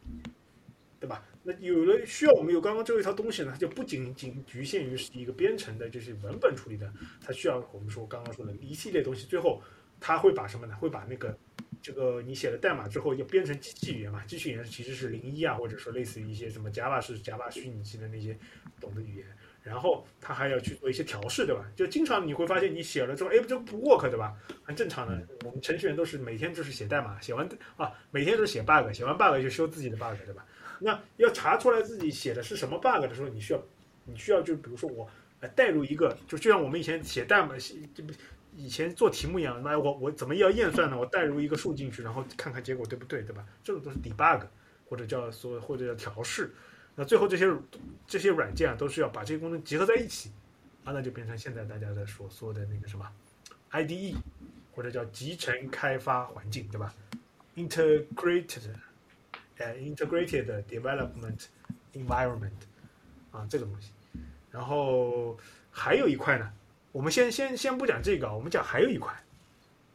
[0.99, 1.23] 对吧？
[1.43, 6.91] 那有了需要我们有刚刚这一套东西呢，它就不仅仅局限于是一个编程的，就是文本处理的，
[7.25, 9.61] 它需要我们说刚刚说的一系列东西，最后
[9.99, 10.75] 它会把什么呢？
[10.75, 11.37] 会把那个。
[11.81, 14.23] 这个你写了代码之后要编成机器语言嘛？
[14.25, 18.37] 机器语言其实是零一啊，或者说类似于一些什么 Java 是 Java 虚拟机的那些
[18.79, 19.25] 懂的语言，
[19.63, 21.65] 然后它还要去做一些调试，对吧？
[21.75, 24.35] 就经常你会发现你写了之后，哎，这不 work，对吧？
[24.63, 30.45] 很正常的，我们程序员都是每天就是写代码，写完啊，每天都是写 bug，写完 bug 就修自己的 bug，对吧？
[30.79, 33.63] 那要查出来自己写的是什么 bug 的时候，你需要
[34.05, 38.13] 你需要就比如说我呃带入一个，就就像我们以前写代码，写这不
[38.55, 40.97] 以前做题目一样，那我我怎么要验算呢？
[40.97, 43.45] 我带入一个数进去，然后看看结果对不对，对吧？
[43.63, 44.45] 这种都是 debug
[44.87, 46.53] 或者叫所或者叫调试。
[46.95, 47.49] 那最后这些
[48.05, 50.31] 这些软件啊，都是要把这些功能结合在一起，
[50.83, 53.09] 啊，那就变成现在大家的所说的那个什么
[53.71, 54.15] IDE，
[54.73, 56.93] 或者叫集成开发环境，对吧
[57.55, 58.63] ？Integrated，
[59.57, 61.45] 呃，Integrated Development
[61.93, 62.51] Environment，
[63.31, 63.91] 啊，这个东西。
[64.51, 65.37] 然后
[65.71, 66.51] 还有一块呢，
[66.91, 69.13] 我们先先先不讲这个，我们讲还有一块，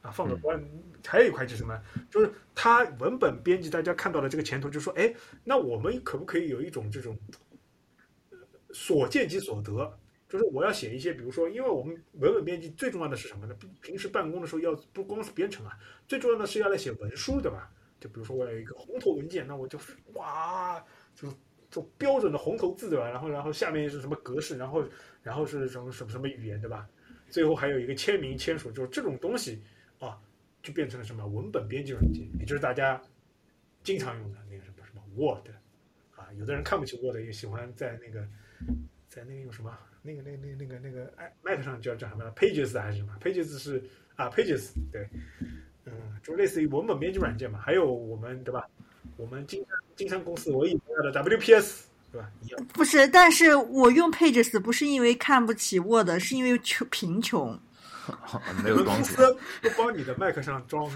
[0.03, 0.63] 啊，放个关，
[1.07, 1.81] 还有一块是什么？
[2.11, 7.19] 就是它文本编辑，大家看到了这个前途，就说，哎，那我们可不可以有一种这种
[8.73, 9.99] 所见即所得？
[10.29, 13.55] 就是我要写一些，比如说，因为我们文本编辑最重要的是什么呢？
[13.81, 15.79] 平时办公的时候要不光是编程啊，
[16.09, 17.71] 最重要的是要来写文书，对吧？
[18.01, 19.79] 就比如说我有一个红头文件，那我就
[20.15, 21.29] 哇，就
[21.71, 23.09] 就标准的红头字，对吧？
[23.09, 24.85] 然后然后下面是什么格式，然后
[25.27, 26.89] 然后是什么什么什么语言，对吧？
[27.29, 29.61] 最后还有一个签名签署，就是这种东西
[29.99, 30.17] 啊，
[30.63, 33.03] 就变成了什么文本编辑软件，也就是大家
[33.83, 35.49] 经常用的那个什么什么 Word
[36.15, 38.25] 啊，有的人看不起 Word，也喜欢在那个
[39.09, 43.83] 在那个用什么那个那个那个那个那个哎 Mac 上叫叫什么 Pages 还是什么 Pages 是
[44.15, 45.09] 啊 Pages 对，
[45.87, 47.59] 嗯，就类似于文本编辑软件嘛。
[47.59, 48.65] 还有我们对吧？
[49.17, 51.87] 我们金山金山公司我以前的 WPS
[52.17, 52.29] 对吧？
[52.43, 52.67] 一样。
[52.73, 57.59] 不是，但是我用 Pages 不是因为看不起 Word，是因为穷贫穷。
[58.63, 59.15] 没有装公死。
[59.17, 60.89] 司不帮你的 Mac 上装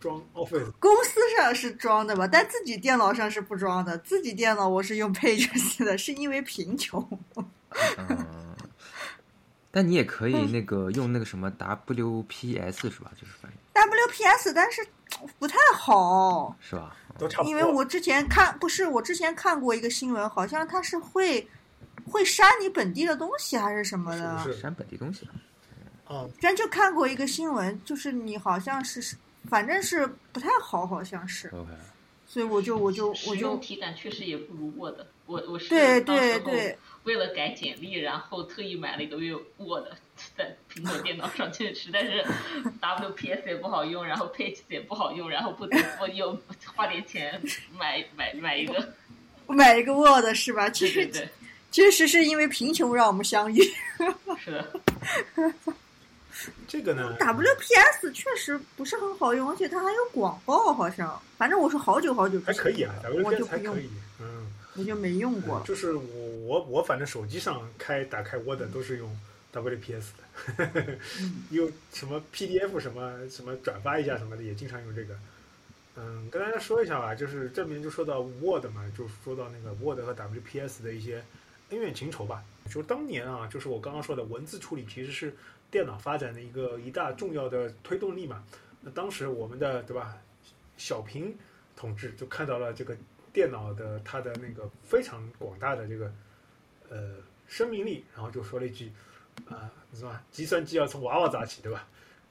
[0.00, 3.96] 装 Office，公司上是装的吧，但自己电脑上是不装的。
[3.98, 7.06] 自己电脑我是用 Pages 的，是因为贫穷。
[8.08, 8.26] 嗯，
[9.70, 13.12] 但你也可以那个用那个什么 WPS 是吧？
[13.20, 14.86] 就是翻译 WPS，但是
[15.38, 16.96] 不太好，是吧？
[17.18, 17.50] 都差不多。
[17.50, 21.48] 因为我之前看不是我之前看过一个新闻，好像他是会
[22.10, 24.38] 会删你本地的东西还是什么的。
[24.42, 25.28] 是删本地东西。
[26.06, 29.16] 啊，咱就看过一个新闻，就是你好像是，
[29.48, 31.70] 反正是不太好，好像是，OK，
[32.34, 34.96] 所以我就我就我使用就体感确实也不如 Word。
[35.24, 39.16] 我我是对当时候对对，为了改简历，然后特意买了一个
[39.56, 39.86] Word，
[40.36, 42.24] 在苹果电脑上，确实在是
[42.82, 46.36] WPS 也不好用，然后 Pages 也不好用，然后不得不又
[46.74, 47.40] 花点钱
[47.78, 48.92] 买买买一个。
[49.46, 50.68] 买一个 Word 是吧？
[50.68, 51.28] 其实对
[51.70, 53.62] 确实是因为贫穷让我们相遇。
[54.44, 54.80] 是的。
[56.66, 61.20] 这个呢，WPS 确实不是很好用，而且它还有广告，好像。
[61.38, 63.88] 反正我是好久好久还可以啊，WPS 还不用可，以，
[64.20, 64.52] 嗯。
[64.76, 65.62] 我就没用过。
[65.64, 69.16] 就是我我我反正手机上开打开 Word 都是用
[69.52, 70.98] WPS 的，
[71.50, 75.14] 用什么 PDF 什么什么转发一下什么的也经常用这个。
[75.96, 81.24] 嗯，跟大家说一下吧，就是这边就说到 Word 嘛，就说到那个 Word 和 WPS 的一些
[81.70, 82.42] 恩怨情仇吧。
[82.68, 85.32] 就当年啊，就是我刚刚说的文字处理其实是
[85.70, 88.44] 电脑发展的一个一大重要的推动力嘛。
[88.80, 90.16] 那当时我们的对吧，
[90.76, 91.34] 小平
[91.74, 92.96] 同志就看到了这个
[93.32, 96.12] 电脑的它的那个非常广大的这个
[96.90, 97.16] 呃
[97.48, 98.92] 生命力，然后就说了一句
[99.48, 101.88] 啊，什么计算机要从娃娃抓起，对吧？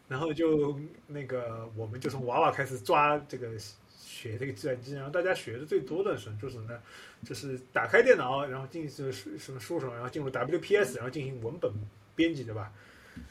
[0.08, 3.58] 然后就那个我们就从娃娃开始抓这个
[3.89, 6.80] 学这个计算机，然后大家学的最多的是就是呢，
[7.26, 11.74] 就是打开电脑，然后进行什么输什么，然后进入 WPS，然后进行文本
[12.15, 12.72] 编辑，对吧？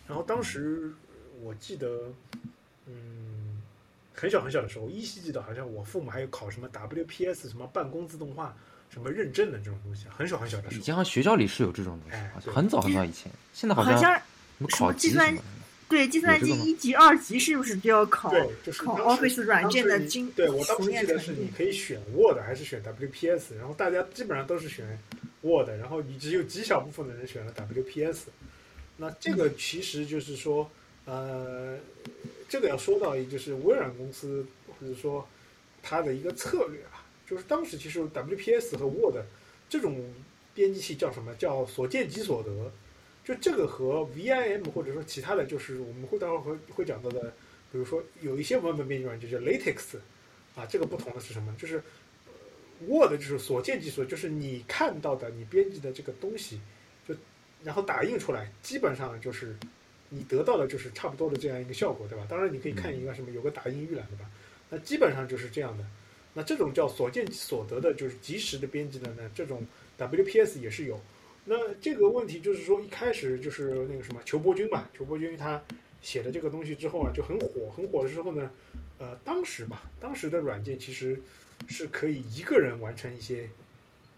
[0.07, 0.93] 然后当时
[1.41, 2.13] 我记得，
[2.87, 3.61] 嗯，
[4.15, 8.57] 很小很小的时候，依稀记得好像我父母还有考什么 WPS 什么办公自动化
[8.91, 10.81] 什么认证的这种东西，很小很小的时候。
[10.81, 14.23] 以前好像学校里是有这种东西哎，很早很早以前，现在好好像什
[14.59, 15.49] 么考计算级什么。
[15.89, 18.31] 对计算机一级、二级是不是就要考？
[18.31, 24.99] 对，就是考 Office 软件的经对我当时记得是你可以选 Word 还是选 WPS，然后大家基本上都是选
[25.43, 28.21] Word，然后你只有极小部分的人选了 WPS。
[29.03, 30.71] 那这个其实就是说，
[31.07, 31.77] 呃，
[32.49, 35.27] 这个要说到就是微软公司或者说
[35.83, 39.17] 它的一个策略啊，就是当时其实 WPS 和 Word
[39.69, 40.01] 这种
[40.55, 42.71] 编辑器叫什么叫所见即所得。
[43.25, 47.33] 就这个和 VIM 或者说其他的就是我们会待会会会讲到的，
[47.73, 49.97] 比如说有一些文本编辑软件叫 LaTeX，
[50.55, 51.53] 啊，这个不同的是什么？
[51.59, 51.83] 就是
[52.87, 56.61] Word 就是所见即所，就是你看到的你编辑的这个东西，
[57.65, 59.57] 然后打印出来，基本上就是
[60.09, 62.27] 你得到的就是差不多的这样一个效果，对吧？
[62.29, 64.31] 当然你可以看一个什么有个打印预览，对吧？
[64.71, 65.85] 那基本上就是这样的。
[66.35, 69.67] 那这种叫所见即所得的，就是及时的编辑的呢，这种
[69.99, 70.99] WPS 也是有。
[71.45, 75.63] 那这个问题就是说，一开始就是那个什么裘伯君吧，裘伯君他
[76.01, 78.51] 写的这个东西之后啊，就很火，很火的时候呢，
[78.99, 81.21] 呃，当时吧，当时的软件其实
[81.69, 83.51] 是可以一个人完成一些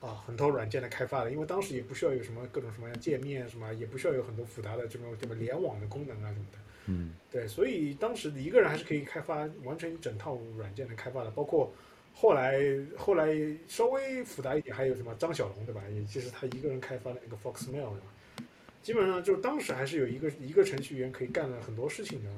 [0.04, 6.58] 啊很多软件的开发的，因为当时也不需要有什么各种什么样界面什么，也不需要有很多复杂的这种什么联网的功能啊什么的。
[6.86, 11.72] 嗯，对，所以当时一个人还是可以开发完成一整套软件的开发的，包括
[12.12, 12.60] 后来
[12.96, 13.34] 后来
[13.66, 15.82] 稍微复杂一点，还有什么张小龙对吧？
[15.90, 18.46] 也就是他一个人开发的那个 Foxmail 对吧？
[18.82, 22.36] 基本上就当时还是有一个一个程序员可以干了很多事情的啊。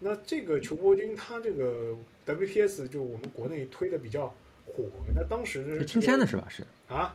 [0.00, 4.34] 那这个裘伯军他这个 WPS 就我们国内推的比较
[4.76, 6.46] 火，那当时是金山的是吧？
[6.48, 7.14] 是啊，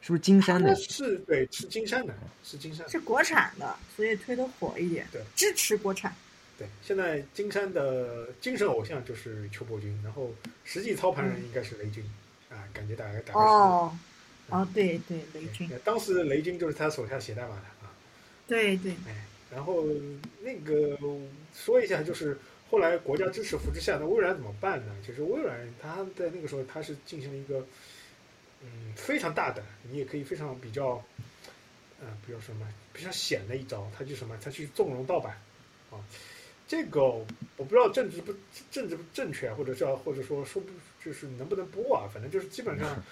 [0.00, 0.74] 是不是金山的？
[0.76, 5.06] 是对，是金山的，是金山，是国产的，所以推的火一点。
[5.12, 6.14] 对，支持国产。
[6.58, 10.32] 对，现在金山的精神偶像就是邱伯君，然后
[10.64, 12.04] 实际操盘人应该是雷军，
[12.50, 13.38] 啊，感觉大概大概是。
[13.38, 13.98] 哦，
[14.50, 15.70] 哦，对对，雷军。
[15.84, 17.90] 当时雷军就是他手下写代码的啊。
[18.46, 18.92] 对对。
[19.06, 19.84] 哎，然后
[20.42, 20.98] 那个
[21.54, 22.38] 说一下，就是
[22.70, 24.94] 后来国家支持扶持下，那微软怎么办呢？
[25.04, 27.66] 就是微软它在那个时候，它是进行了一个
[28.62, 31.02] 嗯非常大胆，你也可以非常比较，
[32.00, 35.36] 嗯，比较什么比较险的一招，它就什么，它去纵容盗版
[35.90, 35.98] 啊。
[36.68, 38.32] 这个我不知道政治不
[38.70, 40.68] 政治不正确，或者叫或者说说不
[41.04, 42.06] 就是能不能播啊？
[42.14, 43.02] 反正就是基本上，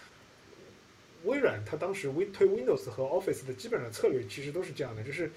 [1.25, 5.33] 微软它当时 Win 推 Windows 和 Office 的基本上策略其实都是这样的，就是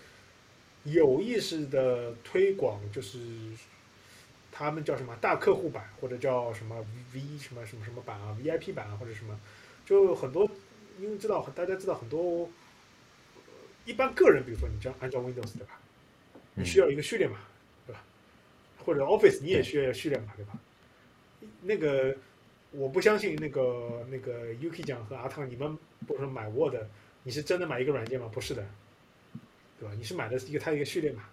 [0.84, 3.18] 有意识的推广，就是
[4.62, 6.76] 他们叫什么大客户版或者叫什么
[7.14, 9.40] V 什么什么什么版啊 VIP 版啊或者什么，
[9.86, 10.50] 就很多
[11.00, 12.50] 因为知道大家知道很多
[13.86, 15.80] 一般个人，比如说你这样安装 Windows 对吧？
[16.54, 17.38] 你需要一个序列码
[17.88, 18.04] 对吧。
[18.86, 20.54] 或者 Office 你也需要序列码对吧？
[21.62, 22.16] 那个
[22.72, 26.76] 我不相信那个那个 UK 讲和阿汤你们不是买 Word，
[27.24, 28.30] 你是真的买一个软件吗？
[28.32, 28.66] 不是的，
[29.80, 29.96] 对吧？
[29.98, 31.24] 你是买的是一个它一个序列码。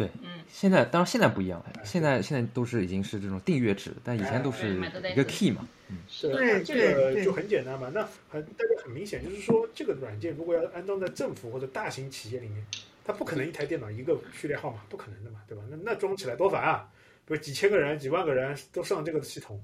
[0.00, 4.76] 对，嗯，现在当然现在不一样了，现在现在都是已经是这种订阅制，但以前都是
[5.12, 5.68] 一个 key 嘛。
[5.88, 7.90] 嗯，是这个就很简单嘛。
[7.92, 12.64] 那很大家很明显就是说，这个软件如果要安装在政府或者大型企业里面。
[13.02, 15.64] 它不可能一台电脑一个序列号码，不可能的嘛，对吧？
[15.68, 16.88] 那那装起来多烦啊！
[17.26, 19.60] 比如几千个人、几万个人都上这个系统，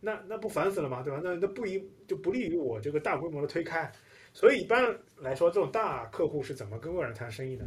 [0.00, 1.20] 那那不烦死了嘛，对吧？
[1.22, 3.90] 那那不一就不利于我这个大规模的推开。
[4.32, 7.64] 所以一般来说，这种大客户是怎么跟微软谈生意的？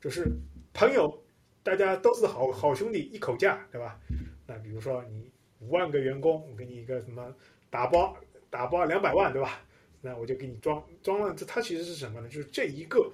[0.00, 0.30] 就是
[0.78, 1.20] 朋友，
[1.64, 3.98] 大家都是好好兄弟，一口价，对吧？
[4.46, 7.34] 那比如说你五万个员工，我给你一个什么
[7.68, 8.16] 打包
[8.48, 9.60] 打包两百万，对吧？
[10.00, 11.34] 那我就给你装装了。
[11.34, 12.28] 这它其实是什么呢？
[12.28, 13.10] 就是这一个。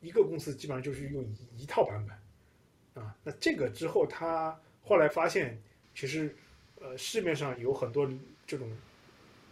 [0.00, 5.56] 一个公司基本上就是用一一套版本，啊，那这个之后他后来发现，
[5.94, 6.34] 其实，
[6.80, 8.10] 呃，市面上有很多
[8.44, 8.68] 这种，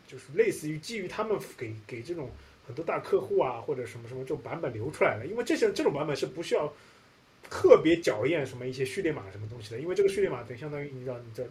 [0.09, 2.29] 就是类似于基于他们给给这种
[2.67, 6.67] 很多大客户啊或者什么什么这种版本流出来的，因为这些这种版本是不需要
[7.51, 11.47] 特别校验什么一些序列码什么东西的，因为这个序列码等相当于你知道你这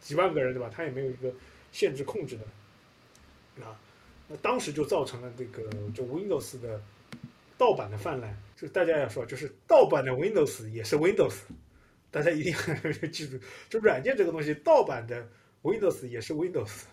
[0.00, 0.70] 几万个人对吧？
[0.72, 1.32] 他也没有一个
[1.72, 3.80] 限制控制的，啊，
[4.28, 5.62] 那当时就造成了这个
[5.94, 6.80] 就 Windows 的。
[7.58, 11.32] 盗版的泛滥，就大家要说，就是盗版的 Windows 也是 Windows，
[12.10, 15.24] 大家一定要记住，就软件这个东西，盗版的
[15.62, 16.86] Windows 也是 Windows，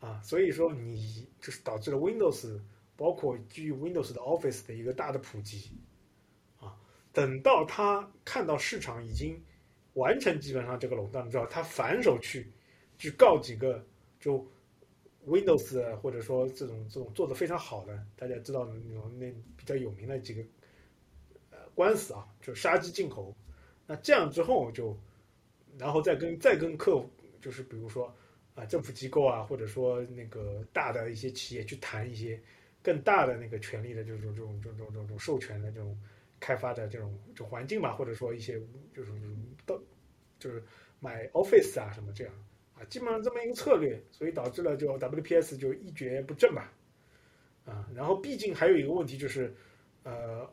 [0.00, 2.58] 啊，所以说你就是导致了 Windows
[2.96, 5.72] 包括基于 Windows 的 Office 的一个大的普及，
[7.12, 9.40] 等到他看到市场已经
[9.94, 12.50] 完成基本上这个垄断之后，他反手去
[12.96, 13.84] 去告几个
[14.20, 14.46] 就。
[15.26, 20.42] Windows 或者说这种这种做的非常好的，大家知道那种那比较有名的几个
[21.50, 23.36] 呃官司啊，就杀鸡儆猴。
[23.86, 24.96] 那这样之后就，
[25.76, 27.10] 然后再跟再跟客户，
[27.42, 28.10] 就是比如说
[28.54, 32.40] 啊政府机构啊，或者说那个大的一些企业去谈一些
[32.82, 35.94] 更大的那个权利的这种这种这种这种这种授权的这种
[36.40, 38.60] 开发的这种就环境吧，或者说一些
[38.94, 39.12] 就是
[39.66, 39.80] 到
[40.38, 40.62] 就是
[41.00, 42.34] 买 Office 啊什么这样。
[42.74, 46.72] 啊，基本上这么一个策略，所以导致了就 WPS 就一蹶不振吧。
[47.64, 49.52] 啊，然后毕竟还有一个问题就是，
[50.04, 50.48] 呃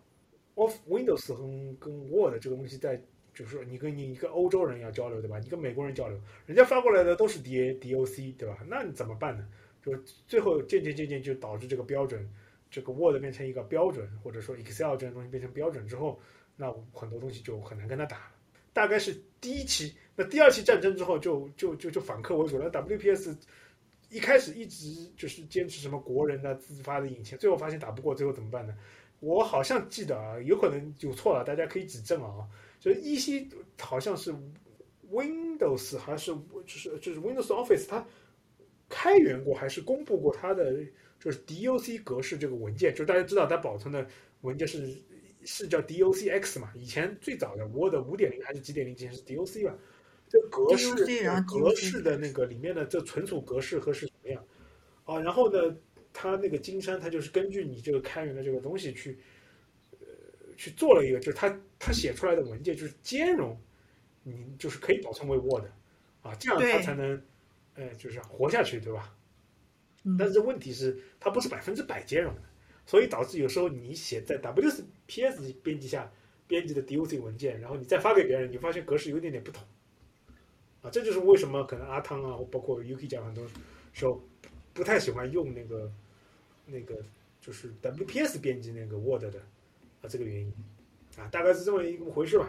[0.55, 1.45] ，Off Windows 和
[1.79, 2.99] 跟 Word 这个东西在，
[3.33, 5.37] 就是说你跟你一个欧洲人要交流，对吧？
[5.39, 8.57] 你跟美国人交流，人家发过来的都是 D A D O C 对吧？
[8.67, 9.47] 那你怎么办呢？
[9.83, 9.95] 就
[10.25, 12.27] 最后渐渐渐渐就导致这个标准，
[12.75, 16.19] 这个 Word 变成一个标准，或者说 Excel 这种东西变成标准之后，
[16.57, 18.31] 那很多东西就很难跟他打了。
[18.73, 19.95] 大概是第一期。
[20.13, 22.69] 那第二期战争之后，就就就就反客为主了。
[22.69, 23.33] WPS
[24.09, 28.75] 一开始一直就是坚持什么国人的自发的引擎，最后发现打不过，最后怎么办呢？
[29.21, 32.45] 我好像记得啊，有可能有错了，大家可以指正啊。
[32.81, 33.47] 就是一期
[33.79, 34.35] 好像是
[35.09, 36.35] Windows 还是
[36.67, 38.05] 就是就是 Windows Office，它
[38.89, 40.75] 开源过还是公布过它的
[41.25, 44.07] 就是 DOC 格式这个文件，就大家知道它保存的
[44.41, 44.95] 文件是
[45.43, 46.71] 是叫 DOCX 嘛？
[46.75, 49.75] 以前最早的 Word 五点零还是几点零之前是 DOC 吧？
[50.29, 50.93] 这格式
[51.47, 54.45] 格式的那个里面的这存储格式和是什么样
[55.03, 55.19] 啊？
[55.19, 55.75] 然后呢，
[56.13, 59.17] 它那个金山，它就是根据你这个开源的这个东西去，
[59.93, 60.05] 呃，
[60.55, 63.59] 去做了一个，就是它它写出来的文件就是兼容，
[64.21, 65.65] 你就是可以保存为 Word，
[66.21, 67.19] 啊，这样它才能，
[67.73, 69.14] 呃，就是活下去，对吧？
[70.19, 72.41] 但是问题是，它不是百分之百兼容的，
[72.85, 76.11] 所以导致有时候你写在 WPS 编辑下
[76.47, 79.63] 编辑的 DOC 文件，然后你再发给别人，你发现格式有点点不同。
[80.83, 83.43] 啊，这就是为什么可能阿汤啊，包括 UK 讲很多
[83.91, 84.21] 时候
[84.73, 85.91] 不太喜欢用那个
[86.67, 86.95] 那个
[87.41, 89.39] 就是 WPS 编辑那个 Word 的
[90.01, 90.53] 啊这个原因
[91.17, 92.47] 啊，大概是这么一个回事吧。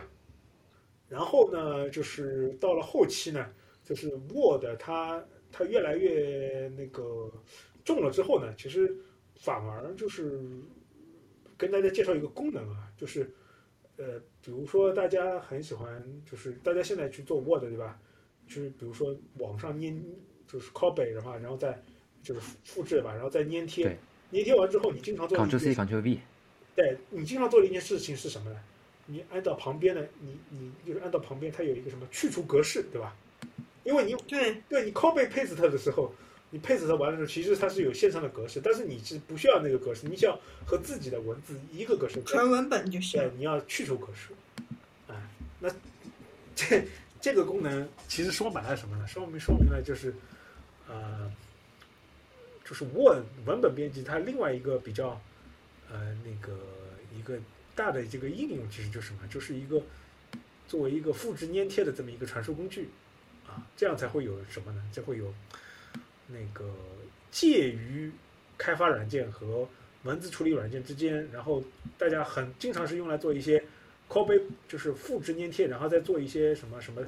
[1.09, 3.50] 然后呢，就是到了后期呢，
[3.82, 5.24] 就是 Word 它
[5.57, 7.32] 它越来越那个
[7.84, 8.94] 重了之后呢，其实
[9.36, 10.38] 反而就是
[11.57, 13.30] 跟大家介绍一个功能啊，就是
[13.96, 17.98] 呃，比如说大家很喜欢，就是大家现在去做 Word 对吧？
[18.46, 20.02] 就是比如说网上粘，
[20.46, 21.82] 就是 copy 的话然后再
[22.22, 23.96] 就是复复制吧，然后再粘贴对，
[24.32, 26.18] 粘贴完之后，你经常做 Ctrl C Ctrl V，
[26.74, 28.61] 对你经常做的一件事情是什么呢？
[29.07, 33.16] 你按到旁边的，你你就是按到旁边它有一个什么去除格式，对吧？
[33.87, 36.12] 因为你对对你 copy paste 的时候，
[36.51, 42.20] 你 paste 完了之后，其实它是有线上的格式，但是你是不需要那个格式，你需要和自己的文字一个格式。
[42.24, 43.30] 纯文本就行对，。
[43.37, 44.32] 你要去除格式。
[45.07, 45.14] 哎，
[45.61, 45.70] 那
[46.57, 46.84] 这
[47.20, 49.07] 这个功能其实说白了什么呢？
[49.07, 50.12] 说明说明了就是，
[50.89, 51.30] 呃，
[52.64, 55.20] 就是 Word 文本编辑它另外一个比较
[55.91, 56.59] 呃那个
[57.16, 57.39] 一个
[57.76, 59.20] 大的这个应用，其实就是什么？
[59.30, 59.80] 就是一个
[60.66, 63.05] 作为一个复制粘贴的这么一个传输工具啊，
[63.76, 64.82] 这样才会有什么呢？
[64.92, 65.32] 就会有
[66.26, 66.70] 那个
[67.30, 68.11] 介于
[68.59, 69.68] 开发软件和
[70.04, 71.62] 文字处理软件之间，然后
[71.98, 73.62] 大家很经常是用来做一些
[74.09, 77.02] copy，就是复制粘贴，然后再做一些什么什么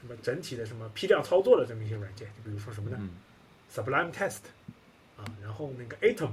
[0.00, 3.10] 什么整体的什么批量操作的这么一些软件，就比如说什么呢、嗯
[3.68, 4.38] s u b l i m e Test
[5.16, 6.30] 啊，然后那个 Atom，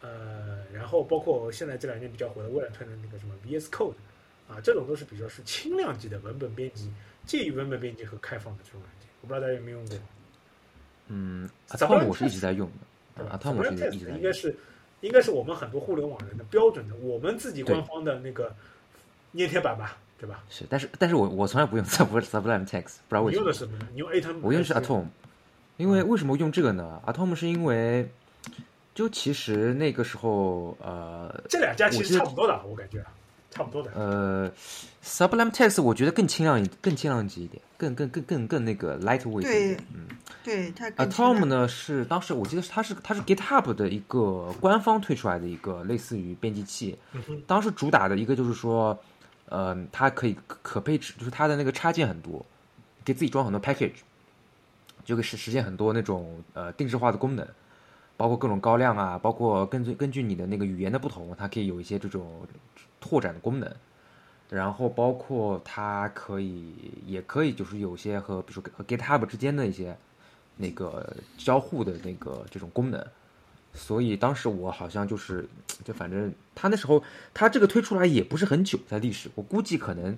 [0.00, 3.94] 呃，然后包括现在这两年比较火的微软推的那个什么 VS Code
[4.48, 6.88] 啊，这种都是比较是轻量级的文本编辑，
[7.26, 9.98] 介于文本编辑和开放的这种软件，我不知道大家有没有用过。
[11.08, 12.70] 嗯 Sublime，Atom 我是一直在用
[13.16, 14.16] 的，Atom 我是一直在用。
[14.16, 14.56] 应该是
[15.00, 18.54] 应该是我们很多互联网人的标准的，我们自己官方的那个
[19.36, 20.44] 粘贴板吧，对吧？
[20.48, 23.44] 是，但是但是我我从来不用 Sub Sublime Text，不知道为你什么。
[23.44, 23.88] 用的什么呢？
[23.92, 24.38] 你用 Atom？
[24.40, 25.06] 我用的是 Atom，
[25.76, 28.08] 因为为什么用这个呢？Atom 是因为
[28.94, 33.04] 就其实那个时候呃这两家其实差不多的，我感觉
[33.52, 33.90] 差不多的。
[33.94, 34.50] 呃
[35.04, 39.84] ，Sublime Text 我觉得更轻量一更轻量级一点，更更更更更那个 lightweight 一对点。
[39.94, 40.08] 嗯
[40.42, 48.98] 对，它更，Atom 呢是当时我记得是它是它是 GitHub 的一个官方推出来的一个类似于编辑器，嗯，当时主打的一个就是说，
[49.48, 52.44] 呃，它可以可可配置，就是它的那个插件很多，
[53.04, 54.00] 给自己装很多 package，
[55.04, 57.46] 就可以实实现很多那种呃定制化的功能，
[58.16, 62.44] 包括各种高亮啊，包括根据根据你的那个语言的不同，它可以有一些这种
[63.02, 63.70] 拓展的功能，
[64.48, 66.72] 然后包括它可以
[67.04, 69.94] 也可以就是有些和比如说和 GitHub 之间的一些
[70.56, 73.06] 那个交互的那个这种功能。
[73.74, 75.48] 所以当时我好像就是，
[75.82, 80.16] 就反正他那时候他这个推出来也不是很久，在历史，我估计可能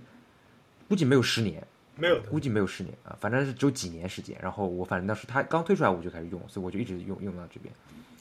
[0.88, 1.64] 估计没有十年，
[1.94, 4.36] 没有估计没有十年啊，反正是只有几年时间。
[4.42, 7.72] 然后我反正当时他刚推出来我就开始用，所以我就一直用用到这边。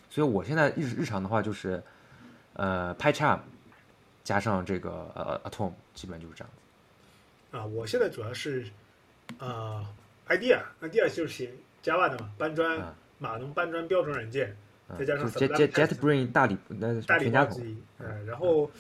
[0.08, 1.82] 所以我现在日日常的话就是，
[2.54, 3.40] 呃，PyCharm
[4.24, 7.58] 加上这个呃 Atom，基本就是这样子。
[7.58, 8.66] 啊，我现在主要是
[9.38, 9.86] 啊
[10.28, 11.52] ，idea，idea 就是写
[11.84, 14.56] Java 的嘛，搬砖啊码农搬砖标准软件，
[14.88, 17.78] 啊再加上就 Jet Sublime Jet Text JetBrains 大理那大礼全家桶包之一。
[18.00, 18.72] 嗯，然后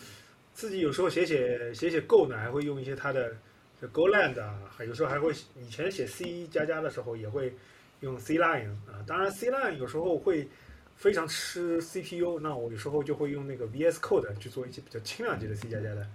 [0.53, 3.35] 自己有时候写写写写 Go 呢，还会用一些它的
[3.81, 7.53] 就 GoLand 啊，还有时候还会以前写 C 加加的时候也会
[7.99, 9.03] 用 C Line 啊。
[9.05, 10.47] 当然 C Line 有时候会
[10.95, 16.07] 非常吃 CPU，那我有时候就会用那个 VS Code 去做一些比较轻量级的 C 加加的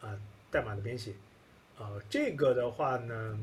[0.00, 0.18] 啊
[0.50, 1.12] 代码的编写。
[1.78, 3.38] 啊，这个的话呢，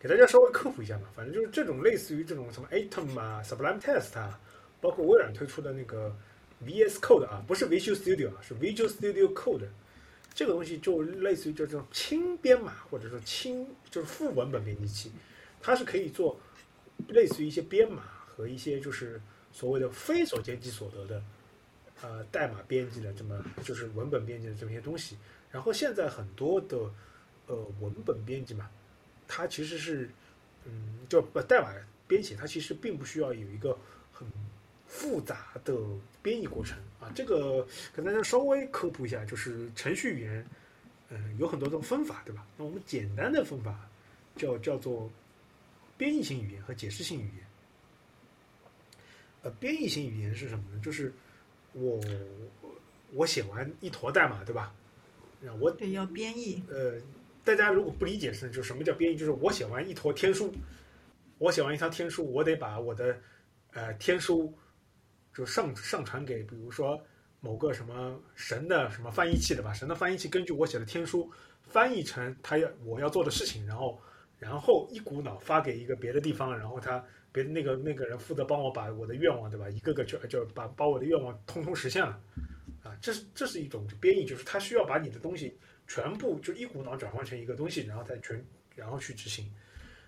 [0.00, 4.40] 给大家稍微科普一下嘛，反正就是这种类似于这种什么 Atom 啊、Sublime Text 啊，
[4.80, 6.12] 包括微软推出的那个
[6.64, 9.68] VS Code 啊，不是 Visual Studio 啊，是 Visual Studio Code，
[10.34, 15.12] 这个东西就类似于就这种轻编码或者说轻就是副文本编辑器，
[15.62, 16.36] 它是可以做
[17.06, 19.20] 类似于一些编码和一些就是
[19.54, 21.22] 所谓的非手机所得的
[22.02, 25.16] 呃代码编辑的这么就是文本编辑的这么一些东西。
[25.52, 26.76] 然后现在很多的
[27.46, 28.68] 呃文本编辑嘛，
[29.28, 30.10] 它其实是
[30.64, 31.72] 嗯就不代码
[32.08, 33.78] 编写，它其实并不需要有一个
[34.12, 34.26] 很
[34.88, 35.72] 复杂的
[36.20, 37.12] 编译过程啊。
[37.14, 40.44] 这个跟大家稍微科普一下，就是程序语言
[41.10, 42.44] 嗯有很多种分法，对吧？
[42.56, 43.88] 那我们简单的分法
[44.36, 45.08] 叫叫做
[45.96, 47.43] 编译性语言和解释性语言。
[49.44, 50.80] 呃，编译型语言是什么呢？
[50.82, 51.12] 就是
[51.72, 52.00] 我
[53.12, 54.74] 我写完一坨代码，对吧？
[55.38, 56.62] 那我对，要编译。
[56.70, 56.94] 呃，
[57.44, 59.16] 大家如果不理解是，就什么叫编译？
[59.16, 60.50] 就是我写完一坨天书，
[61.36, 63.20] 我写完一条天书，我得把我的
[63.72, 64.50] 呃天书
[65.34, 66.98] 就上上传给，比如说
[67.40, 71.30] 某个什么神的什么翻译器的吧，神的翻译器根据我写的天书
[71.60, 74.00] 翻译成他要我要做的事情，然后
[74.38, 79.68] 然后一股脑发给一个别的地方，然后他别那个那个人负责帮我把我的愿望，对吧？
[79.68, 82.22] 一个个就就把把我的愿望通通实现了。
[82.84, 85.52] 啊，这是这是一种编译，就是它需要把你的东西
[85.88, 88.40] 全部就一股脑转换成一个东西，然后再全
[88.76, 89.50] 然后去执行。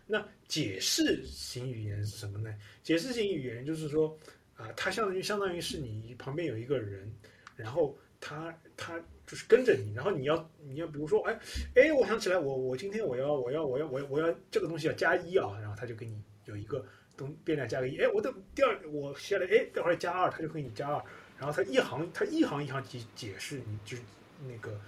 [0.06, 2.54] 那解释型语言是什么呢？
[2.84, 4.16] 解释型语言就是说
[4.54, 7.12] 啊，它相当于相当于是你旁边有一个人，
[7.56, 8.96] 然后他他
[9.26, 11.36] 就是跟着你，然后你要你要比如说哎
[11.74, 16.86] 哎，我想起来，我我今天我要我要我要我要我要这个东西要加一啊，然后他就给你有一个
[17.16, 21.02] 东变量加个一，哎，我的第二我写了哎，待会儿加二，他就给你加二。
[21.38, 24.02] 然后它一行它一行一行解解释，你就是
[24.48, 24.80] 那个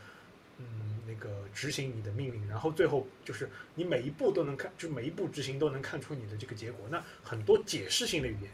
[0.57, 6.87] 嗯那个执行你的命令，然后最后就是你每一步都能看，就每一步执行都能看出你的这个结果。
[6.91, 8.51] 那很多解释性的语言，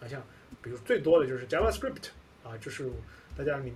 [0.00, 0.22] 啊像
[0.62, 2.08] 比如最多的就是 JavaScript
[2.42, 2.90] 啊，就是
[3.36, 3.70] 大家你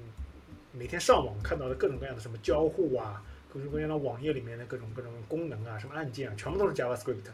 [0.72, 3.22] 每天上网看到的各种各样的什么交互啊，
[3.52, 7.26] 各种各样的网页里面的各种各种功能啊，什么按键啊，全部都是 JavaScript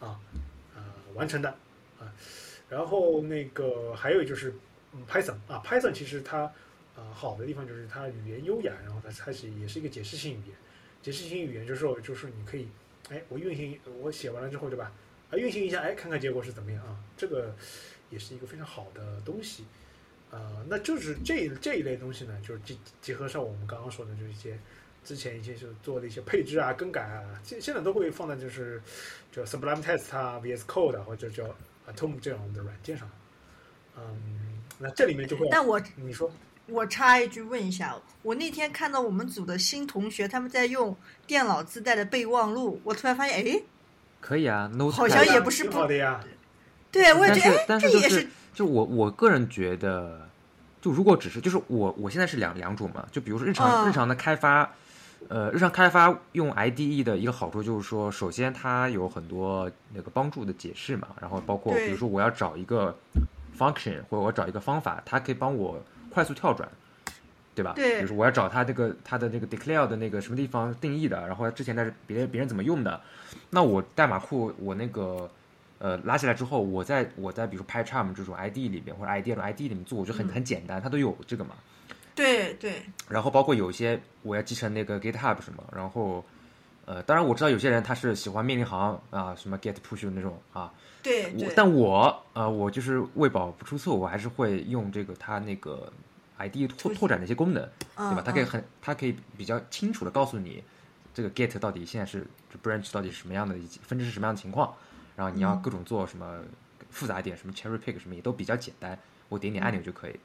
[0.00, 0.18] 啊
[1.18, 1.50] 完成的
[2.00, 2.14] 啊。
[2.70, 4.54] 然后那个还有就是。
[4.90, 6.44] 嗯，Python 啊，Python 其实它
[6.96, 10.56] 啊好的地方就是它语言优雅，然后它它是也是一个解释性语言。
[11.02, 12.66] 解释性语言就是说，就是你可以，
[13.10, 14.90] 哎，我运行，我写完了之后，对吧？
[15.30, 16.96] 啊，运行一下，哎，看看结果是怎么样啊？
[17.18, 17.54] 这个
[18.08, 19.66] 也是一个非常好的东西。
[20.30, 24.58] 呃，那就是这这一类东西呢，就是结结合上我们刚刚说的，就是一些
[25.08, 28.78] 之前一些就做的一些配置啊、更改啊，现现在都会放在就是
[29.32, 31.44] 叫 Sublime Text 啊、VS Code 或者叫
[31.90, 33.08] Atom 这样的软件上。
[33.96, 34.58] 嗯。
[34.80, 36.30] 那这里面就会，但我你说，
[36.66, 40.94] 我插一句问一下，我那天看到我们组的新同学他们在用
[41.26, 43.62] 电脑自带的备忘录，我突然发现，哎，
[44.20, 46.20] 可以啊，Note 好像也不是不好的呀。
[46.92, 50.28] 对，我也觉得，但是就是，就我我个人觉得，
[50.80, 54.72] 就如果只是就是我我现在是两两种嘛，就比如说日常日常的开发，
[55.28, 62.96] 呃，日常开发用 IDE 的一个好处就是说，首先它有很多那个帮助的解释嘛，然后包括比如说我要找一个。
[63.58, 66.68] function 或者我找一个方法，它可以帮我快速跳转，
[67.56, 67.72] 对吧？
[67.74, 67.96] 对。
[67.96, 73.00] 比如说我要找它这个它的那个 declare 的那个什么地方定义的，然后之前在别人别人怎么用的，
[73.50, 75.28] 那我代码库我那个
[75.80, 81.56] 呃拉起来之后，我在我在比如说 PyCharm 这种 IDE 里边或者 IDE 的 IDE 里面做，我觉得很很简单，它都有这个嘛。
[82.22, 82.82] 对对。
[83.08, 86.24] 然后包括有些我要继承那个 GitHub 什么，然后
[86.84, 90.72] 呃，当然我知道有些人他是喜欢命令行啊，什么 get push 那种啊。
[91.02, 95.90] 对，但我呃，我就是为保不出错，我还是会用这个它那个
[96.38, 97.62] ID 拓拓展的一些功能，
[97.96, 98.22] 对吧？
[98.24, 100.62] 它可以很，它可以比较清楚的告诉你，
[101.14, 102.26] 这个 get 到底现在是
[102.62, 104.74] branch 到底是什么样的，分支是什么样的情况，
[105.14, 106.40] 然后你要各种做什么
[106.90, 108.98] 复杂一点，什么 cherry pick 什么也都比较简单，
[109.28, 110.18] 我点点按钮就可以。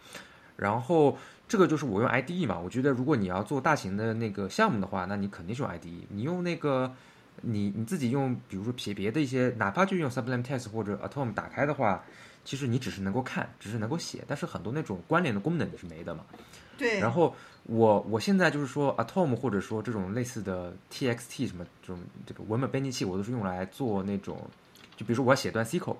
[0.56, 1.18] 然后
[1.54, 6.92] 这个就是我用 IDE 嘛，我觉得如果你要做大型的那个项目的话，那你肯定是用 IDE，你用那个。
[7.42, 12.02] 你你自己用，比如说别别的一些，哪怕就用 Sublime Text 或者 Atom 打开的话，
[12.46, 16.24] 其实你只是能够看，只是能够写，但是很多那种关联的功能你是没的嘛。
[16.78, 17.00] 对。
[17.00, 24.38] 然后我我现在就是说 Atom 或者说这种类似的 TXT 什么这种这个文本编辑器，我都是用来做那种，
[24.96, 26.00] 就比如说我要写段 C 口，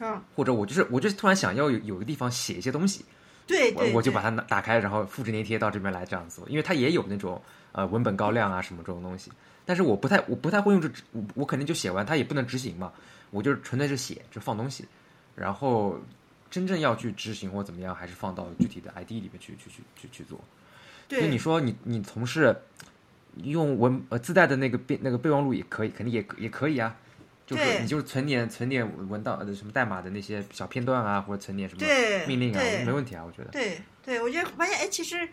[0.00, 3.02] 嗯，或者我就是我就是突然想要有有个地方写一些东西，
[3.46, 7.40] 对，我我就把它打开，然后复制粘贴到这边来这样做，因为它也有那种
[7.72, 9.30] 呃文本高亮啊什么这种东西。
[9.66, 12.92] 但是我不太我不太会用这，我我肯定就写完，它也不能执行嘛。
[13.30, 14.86] 我就是纯粹是写，就放东西，
[15.34, 15.98] 然后
[16.50, 20.38] 真正要去执行或怎么样，还是放到具体的 ID 里面去去去去去做。
[21.08, 22.56] 所以你说你你从事
[23.42, 26.96] 用文呃自带的那个备那个备忘录也可以，肯定也也可以啊。
[27.46, 31.84] 就是你就是存点存点文档呃什么代码的那些小片段啊，或者存点什么
[32.26, 33.50] 命令啊，没问题啊，我觉得。
[33.50, 35.28] 对对，我觉得发现哎，其实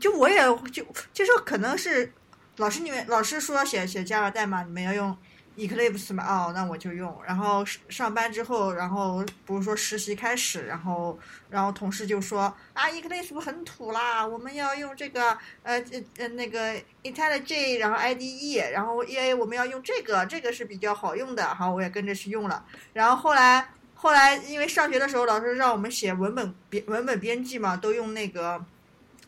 [0.00, 0.38] 就我也
[0.70, 2.12] 就就说可能是。
[2.58, 5.18] 老师，你们老师说写写 Java 代码，你们要用
[5.56, 6.24] Eclipse 嘛？
[6.26, 7.16] 哦，那我就用。
[7.26, 15.82] 然后上班之后，然后比如说实习开始，然后然后同事就说啊，Eclipse 不很土啦，我们要用这个呃
[16.18, 21.54] 呃那个 IntelliJ，然后 IDE，然后 EA 我们要用这个，这个是比较好用的。
[21.54, 22.64] 好，我也跟着去用了。
[22.92, 28.64] 然后后来后来因为上学的时候老师让我们写文本编文本编辑嘛，都用那个。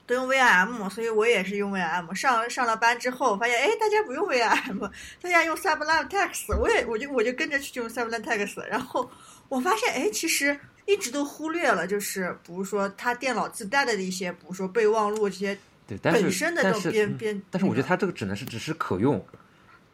[0.06, 2.14] 都用 VIM，所以我也是用 VIM。
[2.14, 4.90] 上上了班之后，发现哎，大家不用 VIM，
[5.20, 8.64] 大家用 Sublime Text，我也我就我就跟着去用 Sublime Text。
[8.66, 9.10] 然后
[9.48, 17.42] 我发现哎，其实一直都忽略了，就是比如说它电脑自带的一些，比如说备忘录这些对，但是本身的这种但是编编。
[17.50, 19.24] 但是我觉得那个它这个只能是只是可用，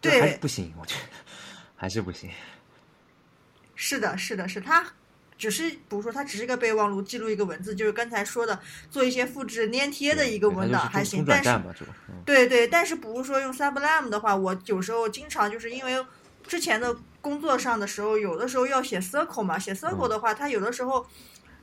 [0.00, 1.00] 对还是不行，我觉得
[1.74, 2.30] 还是不行。
[3.74, 4.86] 是的，是的，是它
[5.38, 8.58] 只是比如说它只是一个备忘录，记录一个文字，就是刚才说的
[8.90, 11.50] 做一些复制粘贴的一个文档还行，但是
[12.24, 16.04] 对对，但是比如说用 Sublime 的话，我有时候经常就是因为
[16.46, 21.06] 之前的工作上的时候，有的时候要写 Circle 嘛，写 Circle 的话，它有的时候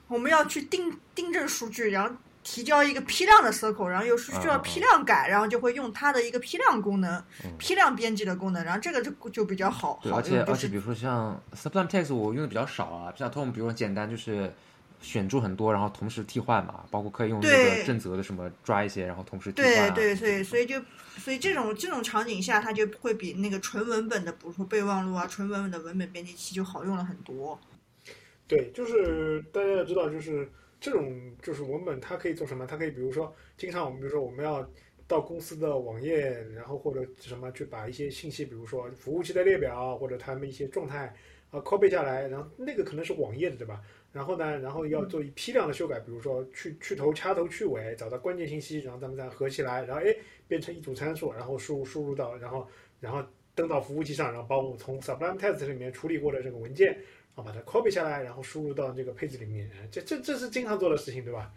[0.07, 2.15] 我们要去订订正数据，然后
[2.51, 14.51] 提交一个批量的 Circle，然后又是需要批量改，然后就会用它的一个批量功能、嗯批量编辑的功能，然后这个就就比较好而且而且比如说像 Sublime Text 我用的比较少啊，像 Tom 比如说简单就是
[14.99, 19.89] 选住很多，然后同时替换嘛，包括可以用那个正则的什么抓一些，然后同时替换、啊。
[19.91, 20.81] 对对对，所以就
[21.17, 27.59] 所以这种这种场景下，它就会比那个纯文本的，比如说备忘录啊、纯文本的文本编辑器就好用了很多。
[28.47, 32.65] 对，就是大家要知道，就是这种就是文本，它可以做什么？
[32.65, 34.67] 它可以比如说，经常我们比如说我们要
[35.07, 41.13] 到公司的网页，然后或者什么去把一些信息，比如说服务器的列表或者他们一些状态
[41.51, 43.81] 啊 copy 下来，然后那个可能是网页的，对吧？
[44.11, 50.15] 然后呢，然后要做一批量的修改，比如说去去头、掐头、去尾，找到关键信息，然后咱们再合起来，然后哎
[50.47, 52.67] 变成一组参数，然后输入输入到，然后
[52.99, 53.23] 然后
[53.53, 56.97] 登到服务器上，然后帮我从 Sublime Text 里面处理过的这个文件。
[57.35, 61.51] 然后把它 copy 下来，然后输入到这个配置里面，哎这这这是经常做的事情，对吧？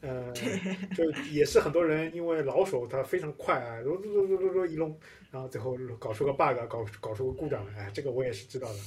[0.00, 0.30] 呃，
[0.94, 4.98] 就也是很多人因为老手他非常快啊，噜噜噜噜噜噜一弄，
[5.30, 8.78] 然后最后搞出个 bug，搞搞出个故障来，哎，这个我也是知道的。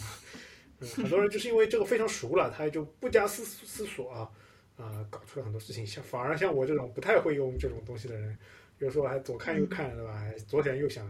[0.80, 4.30] 嗯，很多人就是因为这个非常熟了，他就不加思思索啊，
[4.76, 5.88] 啊、搞出了很多事情。
[5.88, 8.38] 像反而像我这种不太会用这种东西的人，
[8.78, 10.22] 有时候还左看右看，对吧？
[10.24, 11.04] 哎左想右想，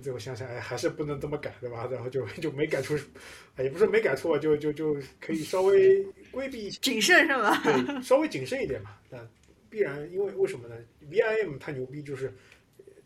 [0.00, 1.88] 最后想想，哎，还是不能这么改，对吧？
[1.90, 2.96] 然后就就没改出，
[3.56, 6.78] 哎，也不是没改错，就就就可以稍微规避一些。
[6.80, 7.60] 谨慎是吧？
[7.62, 8.98] 对，稍微谨慎一点嘛。
[9.10, 9.18] 那
[9.70, 10.76] 必然，因为为什么呢
[11.10, 12.32] ？VIM 它牛逼，就是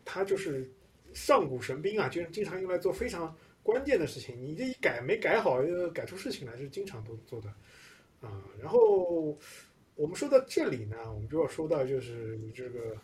[0.05, 0.69] 它就是
[1.13, 4.39] 上古神兵啊，就是经常用来做非常关键的事情。
[4.39, 7.49] 你这一改没改好，呃改出事情来是经常都做的
[8.21, 8.43] 啊。
[8.61, 9.37] 然后
[9.95, 12.95] 我们说到这里呢，我们就要说到就是这个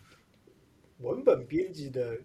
[0.99, 2.17] 文本编辑的，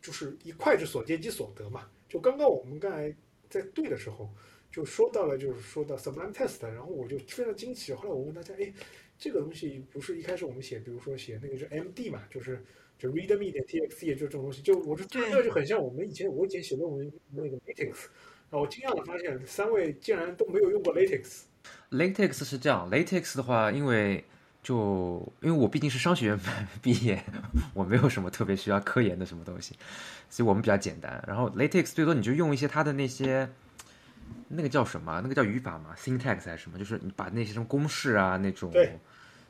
[0.00, 1.88] 就是一块之所见即所得嘛。
[2.08, 3.14] 就刚刚我们刚才
[3.48, 4.28] 在对的时候。
[4.70, 7.90] 就说到了，就是说到 Sublime Text，然后我就非常惊奇。
[7.94, 8.70] 后来我问大家，哎，
[9.18, 12.62] 这个东西不是一开始我们写，比如说写那个是 MD 嘛，就是
[12.98, 17.94] 就 README 点 TXT，就这种东西，就我说这这就很像我们以前我以前写论文那个 LaTeX，
[18.50, 21.44] 然后我惊讶的发现三位竟然都没有用过 LaTeX。
[21.90, 24.22] Latex 是这样，Latex 的话，因为
[24.62, 26.40] 就因为我毕竟是商学院
[26.82, 27.24] 毕业，
[27.74, 29.76] 我没有什么特别需要科研的什么东西，
[30.28, 31.22] 所以我们比较简单。
[31.26, 33.48] 然后 Latex 最多你就用一些它的那些。
[34.50, 35.20] 那个叫什么？
[35.22, 36.78] 那个叫语法嘛，syntax 还是什么？
[36.78, 38.70] 就是你把那些什么公式啊那种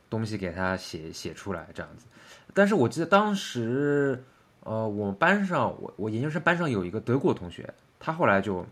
[0.08, 2.06] 东西给它写写出来这样子。
[2.54, 4.22] 但是我记得当时，
[4.62, 8.64] 呃，我们班上我我研究生班上有一个德国同学，他后来就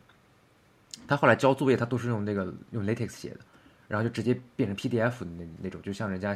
[1.09, 3.39] 他后来交作业，他都是用那个用 LaTeX 写的，
[3.89, 6.35] 然后就直接变成 PDF 的那那种，就像人家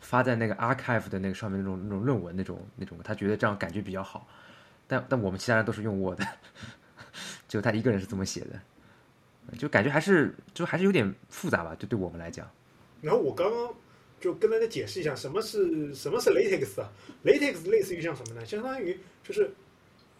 [0.00, 4.26] 发在那个 archive 的那个上面那种那种论文那种那种，他觉得这样感觉比较好。
[4.86, 6.20] 但但我们其他人都是用 Word，
[7.48, 12.50] 只有 他一个人是这么写的，就感觉还是就还是有点复杂吧，就对我们来讲。
[13.02, 13.74] 然后我刚刚
[14.20, 16.90] 就跟大家解释一下什么是什么是 LaTeX 啊
[17.24, 18.44] ？LaTeX 类似于像什么呢？
[18.44, 19.50] 相当于就是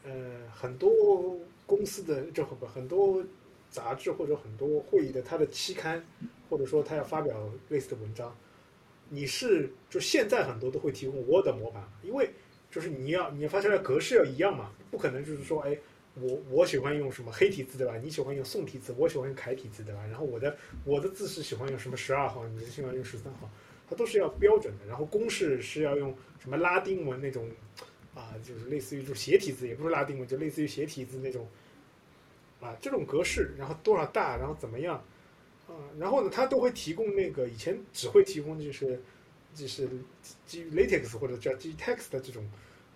[0.05, 0.11] 呃
[0.55, 3.25] 很多公司的就很多
[3.71, 6.05] 杂志或者很多会议的它的期刊，
[6.49, 8.37] 或者说他要发表类似的文章，
[9.09, 12.31] 你是就现在很多都会提供 Word 模板，因为
[12.71, 15.77] 就是你要你发出来格式要一样嘛，不可能就是说哎。
[16.21, 17.97] 我我喜欢用什么黑体字对吧？
[17.97, 20.05] 你喜欢用宋体字，我喜欢用楷体字对吧？
[20.07, 23.49] 然后我的我的字是喜欢用什么十二号，你是喜欢用十三号，
[23.89, 24.87] 它都是要标准的。
[24.87, 27.49] 然后公式是要用什么拉丁文那种
[28.17, 31.47] 啊，就是类似于就斜体字，也不是拉丁文，就类似于斜体字那种
[32.61, 34.97] 啊这种格式，然后多少大，然后怎么样
[35.67, 35.73] 啊？
[35.99, 39.03] 然后呢，它都会提供那个以前只会提供就是
[39.55, 39.89] 就是
[40.47, 42.49] 基于 LaTeX 或者叫基于 Text 的这种。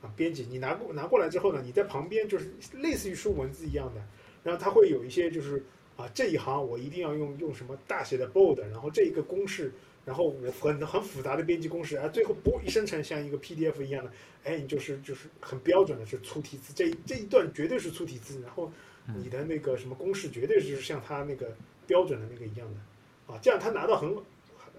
[0.02, 4.02] 啊，编辑你拿过拿过来之后呢，你在旁边就是类似于输文字一样的，
[4.42, 5.64] 然后它会有一些就是
[5.96, 9.72] 啊这一行我一定要用用什么大写的 bold，然后这一个公式，
[10.04, 14.10] 然后我很很复杂的编辑公式，啊最后啵一生成像一个 PDF 一样的，
[14.42, 18.72] 哎你就是就是很标准的是粗体字，这这一段绝对是粗体字，然后
[19.06, 21.54] 你的那个什么公式绝对就是像他那个
[21.86, 24.16] 标准的那个一样的，啊这样他拿到很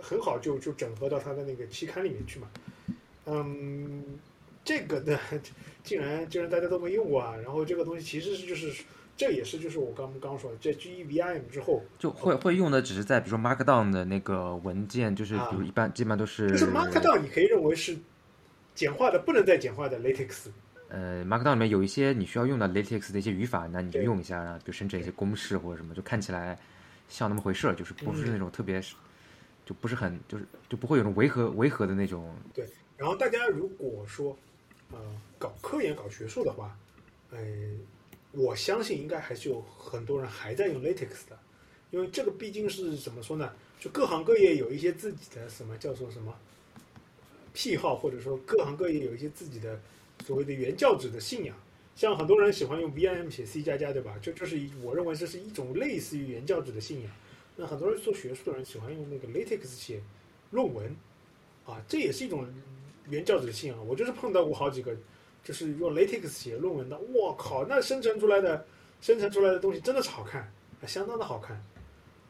[0.02, 2.48] 很好就就整合到他的那个期刊里面去嘛。
[3.26, 4.04] 嗯，
[4.64, 5.18] 这个呢，
[5.84, 7.36] 竟然竟然大家都没用过啊。
[7.44, 8.84] 然后这个东西其实是就是，
[9.16, 17.98] 这也是就是我刚刚说的，这 GEVIM 之后，就会会用的只是在比如说 Markdown 的那个文件，就是比如啊一般基本上都是就是 Markdown 你可以认为是
[18.76, 20.48] 简化的不能再简化的 LaTeX。
[20.96, 26.56] 呃，Markdown 里面有一些你需要用的 LaTeX 的一些语法，那你就用一下，然后比如生成一些公式或者什么，就看起来
[27.10, 28.80] 像那么回事儿，就是不是嗯那种特别，
[29.66, 32.32] 就不是很就是就不会有种违和违和的那种。
[32.54, 34.38] 对然后大家如果说
[34.92, 35.00] 呃
[35.40, 36.78] 搞科研、搞学术的话，
[37.32, 37.40] 呃，
[38.30, 41.40] 我相信应该还是有很多人还在用 LaTeX 的，
[41.90, 43.52] 因为这个毕竟是怎么说呢？
[43.80, 46.32] 就各行各业有一些自己的什么叫做什么
[47.52, 49.82] 癖好，或者说各行各业有一些自己的
[50.24, 51.56] 所谓的原教旨的信仰。
[51.96, 54.18] 像很多人喜欢用 VIM 写 C 加加，对吧？
[54.20, 57.12] 这这是我认为这是一种类似于原教旨的信仰。
[57.56, 60.02] 那很多人做学术的人喜欢用那个 LaTeX 写
[60.50, 60.96] 论文，
[61.68, 62.48] 啊，这也是一种
[63.10, 63.88] 原教旨的信仰。
[63.88, 64.96] 我就是碰到过好几个，
[65.44, 68.66] 就是用 LaTeX 写论文的，我靠，那生成出来的
[69.00, 70.42] 生成出来的东西真的是好看，
[70.82, 71.56] 啊相当的好看，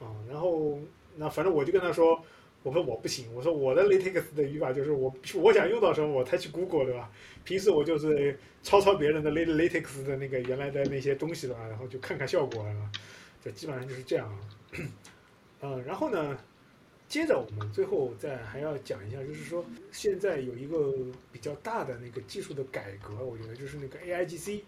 [0.02, 0.78] 啊，然后
[1.16, 2.22] 那反正我就跟他说，
[2.64, 7.12] 我说我不行，我说我的 LaTeX 的语法就是我我想用到什么我才去 Google 对吧？
[7.44, 12.92] 平时我就是抄抄别人的 LaTeX 的那个原来的那些东西的吧，然后就看看效果啊，
[13.44, 14.40] 就基本上就是这样。
[15.62, 16.38] 嗯，然后呢，
[17.08, 20.94] 接着我们最后再还要讲一下，就是说现在有一个
[21.32, 24.62] 比较大的那个技术的改革，我觉得就是那个 AIGC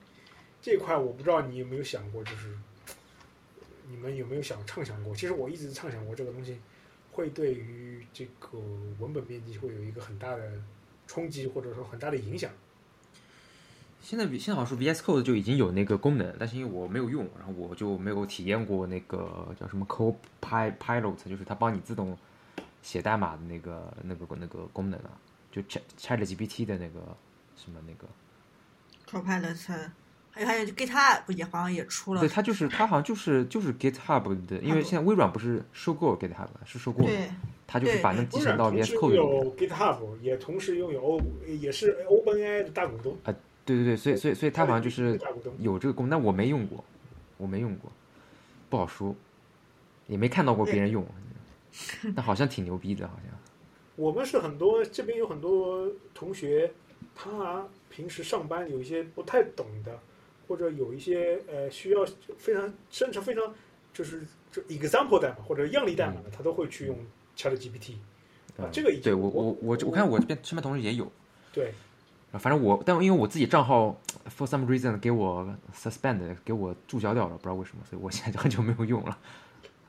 [0.62, 2.50] 这块，我不知道你有没有想过，就是
[3.90, 5.16] 你们有没有想畅想过？
[5.16, 6.58] 其实我一直畅想过这个东西
[7.16, 8.60] 会对于这个
[9.00, 10.52] 文本编辑会有一个很大的
[11.08, 12.52] 冲击，或者说很大的影响。
[14.02, 22.18] 现在现在好像是 VS Code 就已经有那个功能，但是因为我没有用，然后我就没有体验过那个叫什么 Copilot，就是它帮你自动
[22.84, 25.18] 写代码的那个那个那个功能啊，
[25.52, 27.00] 就 Chat Chat GPT 的那个
[27.56, 28.08] 什么那个
[29.10, 29.90] ，Copilot，
[30.36, 37.30] 还有还有 GitHub 也好像也出了对，，它就是它好像就是就是 GitHub 的，因为现在微软不是收购 GitHub 了是收购了，对
[37.66, 39.16] 它就是把那集成到同 VS 时 Code 里。
[39.16, 43.18] 有 GitHub，也同时拥有 O，也是 OpenAI 的大股东。
[43.24, 43.34] 啊
[43.64, 45.54] 对对对，所以所以所以它好像就是大股东。
[45.60, 46.84] 有这个功能，但我没用过，
[47.38, 47.90] 我没用过，
[48.70, 49.16] 不好说，
[50.08, 51.06] 也没看到过别人用，
[52.14, 53.34] 但好像挺牛逼的，好像。
[53.96, 56.70] 我们是很多这边有很多同学，
[57.16, 59.98] 他平时上班有一些不太懂的，
[60.48, 62.06] 或者有一些呃需要
[62.38, 63.54] 非常生成非常
[63.94, 64.22] 就是
[64.52, 66.98] 就 example 代码或者样例代码的，他都会去用
[67.38, 67.94] ChatGPT。
[68.58, 71.12] 啊，这个已经对我我我我看我这边身边同事也有，
[71.52, 71.74] 对
[72.32, 79.18] 反正我但因为我自己账号 for some reason 给我 suspend 给我注销掉了，不知道为什么，所以我现在就很久没有用了。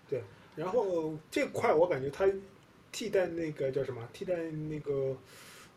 [0.09, 0.23] 对
[0.57, 2.27] 然后这块我感觉它
[2.91, 4.01] 替代那个叫什么？
[4.13, 5.17] 替代那个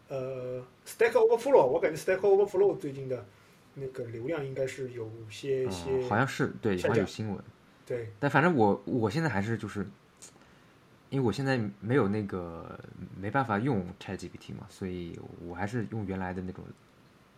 [0.07, 3.25] 呃 Stack Overflow，我感觉 Stack Overflow 最近的
[3.73, 7.43] 那个流量应该是有些嗯些、好像是对，好像有新闻。
[7.85, 9.87] 对但反正我我现在还是就是，
[11.09, 12.79] 因为我现在没有那个
[13.19, 16.63] 没办法用 ChatGPT 嘛，所以我还是用原来的那种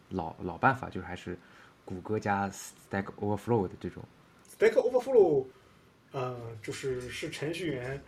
[0.09, 1.37] 老老办法，就是还是
[1.85, 4.03] 谷歌加 Stack Overflow 的这种。
[4.57, 5.45] Stack Overflow，
[6.11, 8.01] 呃，就是是程序员，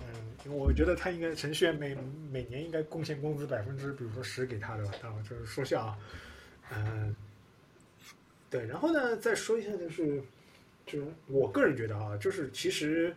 [0.00, 1.94] 嗯、我觉得他应该程序员每
[2.30, 5.98] 每年应该贡献工资百分之，比如说十给他的吧，当然就是说笑啊，
[6.74, 7.14] 嗯、
[8.54, 10.22] 对，然后呢，再说一下就是，
[10.86, 13.12] 就是我个人觉得啊，就是其实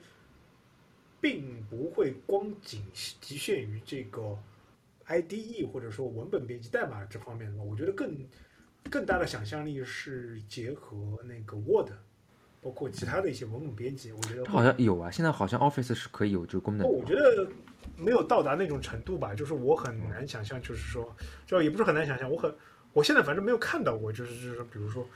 [1.22, 2.82] 并不会光仅
[3.22, 4.36] 局限于这个
[5.08, 8.18] IDE 或者说文本编辑代码这方面的吧，我觉得更
[8.90, 11.92] 更大的想象力是结合那个 Word。
[12.60, 16.90] 包括其他的一些文本编辑，我觉得它好像有啊，现在好像 Office 是可以有这个功能。
[16.90, 17.48] 我觉得
[17.96, 21.16] 没有到达那种程度吧，就是我很难想象，就是说，
[21.46, 22.54] 就也不是很难想象，我很，
[22.94, 25.08] 我现在反正没有看到过，就是就是，比如说，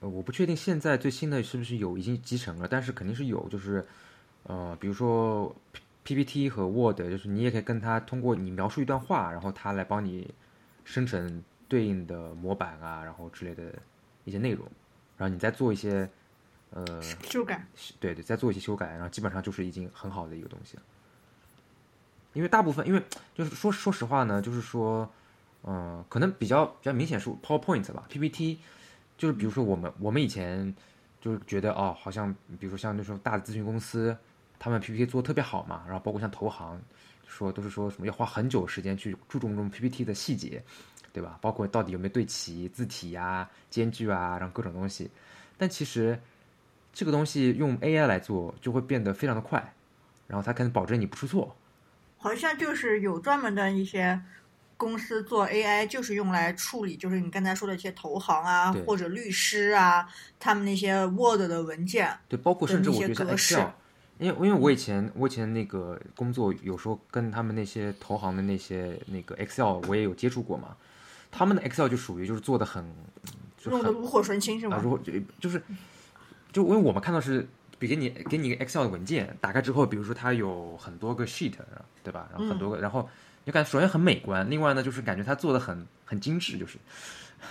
[0.00, 3.86] 呃，我不确定现在最新的是不是有已经集成了，但是肯定是有，就是
[4.44, 5.54] 呃，比如说
[6.04, 10.32] P PPT 和 Word，就是你也可以跟它通过你描述一段话，然后它来帮你
[10.84, 13.72] 生成对应的模板啊，然后之类的
[14.24, 14.66] 一些内容，
[15.16, 16.08] 然后你再做一些
[16.70, 17.66] 呃，修改。
[18.00, 20.82] 对对，再做一些修改，然后基本上就是已经很好的一个东西了。
[22.32, 23.02] 因为大部分，因为
[23.34, 25.10] 就是说说实话呢，就是说，
[25.64, 28.60] 嗯、可能比较比较明显是 PowerPoint 吧，PPT，
[29.20, 30.74] 就是比如说我们我们以前
[31.20, 34.16] 就是觉得哦，好像比如说像那种大的咨询公司，
[34.58, 36.80] 他们 PPT 做的特别好嘛，然后包括像投行，
[37.26, 40.64] 说都是说什么要花很久时间去注重这种 PPT 的细节，
[41.12, 41.38] 对吧？
[41.42, 45.10] 包括到底有没有对齐字体呀、间距啊，然后各种东西。
[45.58, 46.18] 但其实
[46.94, 49.74] 这个东西用 AI 来做就会变得非常的快，
[50.26, 51.54] 然后它可能保证你不出错。
[52.16, 54.18] 好像就是有专门的一些
[54.80, 60.08] 公司做 AI 就是用来处理，就是你刚才说的一些投行啊或者律师啊，
[60.38, 62.10] 他们那些 Word 的文件。
[62.30, 63.66] 对，包括甚至我觉得 Excel，
[64.18, 70.74] 因为因为我以前我以前那个工作有时候跟他们那些投行的那些那个 Excel 我也有接触过嘛，
[71.30, 72.82] 他们的 Excel 就属于就是做的很
[73.58, 74.80] 就很用的炉火纯青是啊，吗？
[74.82, 75.62] 如果就就是
[76.50, 77.46] 就因为我们看到是
[77.78, 81.52] 比给你给你一个 Excel 的文件，打开之后，比如说它有很多个 sheet，
[82.02, 82.28] 对吧？
[82.32, 83.08] 然后很多个，然后
[83.50, 86.78] 你感觉首先很美观，另外呢就是感觉它做的很很精致，就是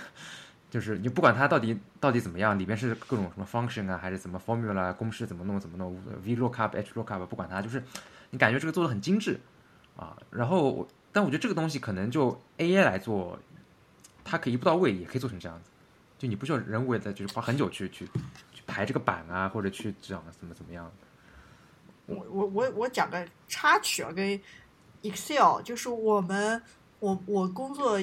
[0.70, 5.94] 就是你不管它到底到底怎么样，里面是各种什么 function 啊，还是怎么 formula 公式怎么弄怎么弄
[6.24, 7.82] ，VLOOKUP、HLOOKUP，不管它，就是
[8.30, 9.38] 你感觉这个做的很精致
[9.94, 10.16] 啊。
[10.30, 13.38] 然后我但我觉得这个东西可能就 AI 来做，
[14.24, 15.70] 它可以一步到位，也可以做成这样子。
[16.16, 18.06] 就你不需要人为的，就是花很久去去
[18.54, 20.90] 去排这个版啊，或者去讲怎么怎么样。
[22.06, 24.40] 我我我我讲个插曲啊，跟
[25.02, 26.60] Excel，就是我们
[26.98, 28.00] 我我工作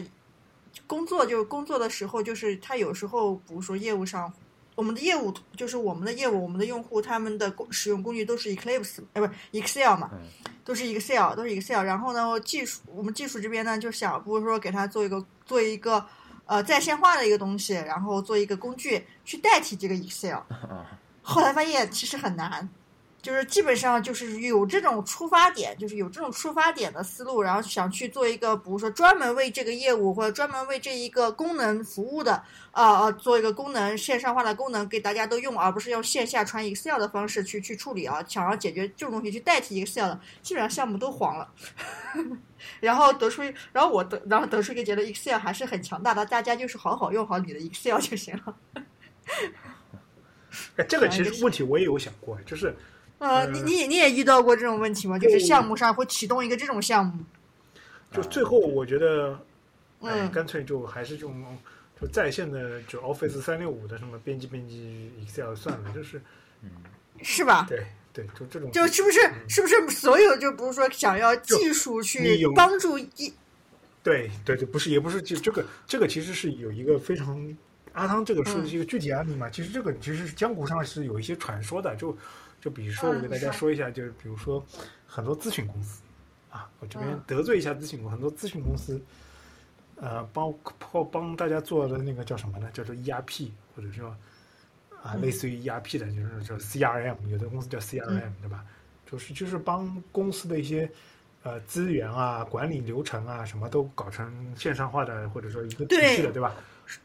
[0.85, 4.31] 工作就工作的时候，就是他有时候比如说业务上，
[4.75, 10.19] 我们的业务就是我们的业务，我们的用户他们的工使用工具都是 Eclipse，呃，不是 Excel 嘛，嗯
[10.63, 11.81] 都是 Excel，都是 Excel。
[11.81, 16.05] 然后呢，技术我们技术这边呢就想，不如说给他做一个做一个
[16.45, 20.39] 呃在线化的一个东西，然后做一个工具去代替这个 Excel。
[20.49, 22.67] 啊， 后来发现其实很难，
[23.21, 32.41] 就是基本上就是有这种出发点，就是有这种出发点的思路，然后想去做一个，比如说专门为这个业务或者专门为这一个功能服务的，
[32.71, 41.51] 啊、呃，做一个功能线上化的功能给大家都用，而不是用线下传 Excel 的方式去去处理啊，想要解决这种东西去代替 Excel 的，基本上项目都黄了。
[42.79, 43.41] 然后得出，
[43.71, 48.55] 然后我得，然后得出一个结论，Excel 还是很强大的，大家就是好好用好你的 Excel 就行了。
[50.77, 52.75] 哎，这个其实问题我也有想过，就是
[53.19, 55.17] 呃，嗯你你你也遇到过这种问题吗？
[55.17, 57.23] 就是项目上会启动一个这种项目，
[58.11, 59.39] 就最后我觉得，
[60.01, 60.31] 哎，嗯。
[60.31, 61.57] 干脆就还是用
[61.99, 66.21] 就在线的就 Office 三六五的什么编辑编辑 Excel 算了，就是
[67.23, 67.65] 是吧？
[67.67, 68.71] 对对，就这种。
[68.71, 73.33] 就是不是是不是所有就不是说想要技术去帮助一
[74.03, 77.55] 对对对，不是也不是就这个这个其实是有一个非常
[77.93, 78.67] 阿汤这个是嗯。
[78.67, 82.15] 一个具体案例嘛，其实这个其实是江湖上是有一些传说的，就
[82.61, 84.63] 就比如说我嗯给大家说说一下，就是比如说
[85.05, 86.01] 很多咨询公司
[86.49, 89.01] 啊，我这边嗯得罪一下咨询公司，很多咨询公司。
[89.99, 90.53] 呃，帮
[90.91, 92.69] 帮帮大家做的那个叫什么呢？
[92.71, 94.09] 叫做 ERP，或者说
[95.01, 98.63] 啊，嗯类似于 ERP 的，就是叫 CRM，有的公司叫 CRM，、嗯对吧？
[99.09, 100.87] 就是就是帮公司的一些
[101.41, 106.53] 呃资源啊、管理流程啊，什么都搞成线上化的，或者说一个体系的，对对吧？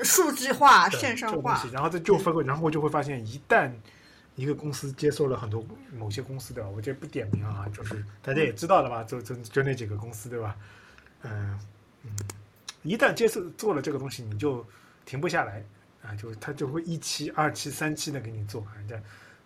[0.01, 3.71] 数字化、线上化然后再就分会，然后就会发现，一旦
[4.35, 10.57] 一个公司接受了很多某些公司的，我这不点名啊，就是大家也知道的吧，就就就那几个公司，对吧？
[11.23, 11.59] 嗯
[12.05, 12.11] 嗯，
[12.83, 14.67] 一旦接受做了这个东西，你就
[15.05, 15.63] 停不下来
[16.03, 19.01] 啊，就他就会一期、二期、三期的给你做，人家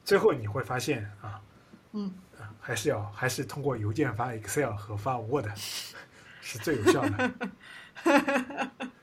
[0.04, 1.40] 最后你会发现啊，
[1.92, 5.46] 嗯啊，还是要还是通过邮件发 Excel 和发 Word
[6.40, 7.32] 是最有效的。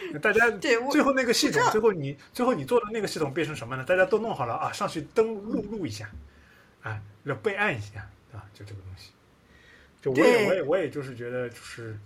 [0.20, 3.84] 大家对最后那个系统最后你最后你做的那个系统变成什么呢？
[3.84, 6.10] 大家都弄好了啊，上去登录录一下，
[6.82, 9.10] 啊，要备案一下，啊，就这个东西。
[10.00, 11.98] 就我也我也我也就是觉得就是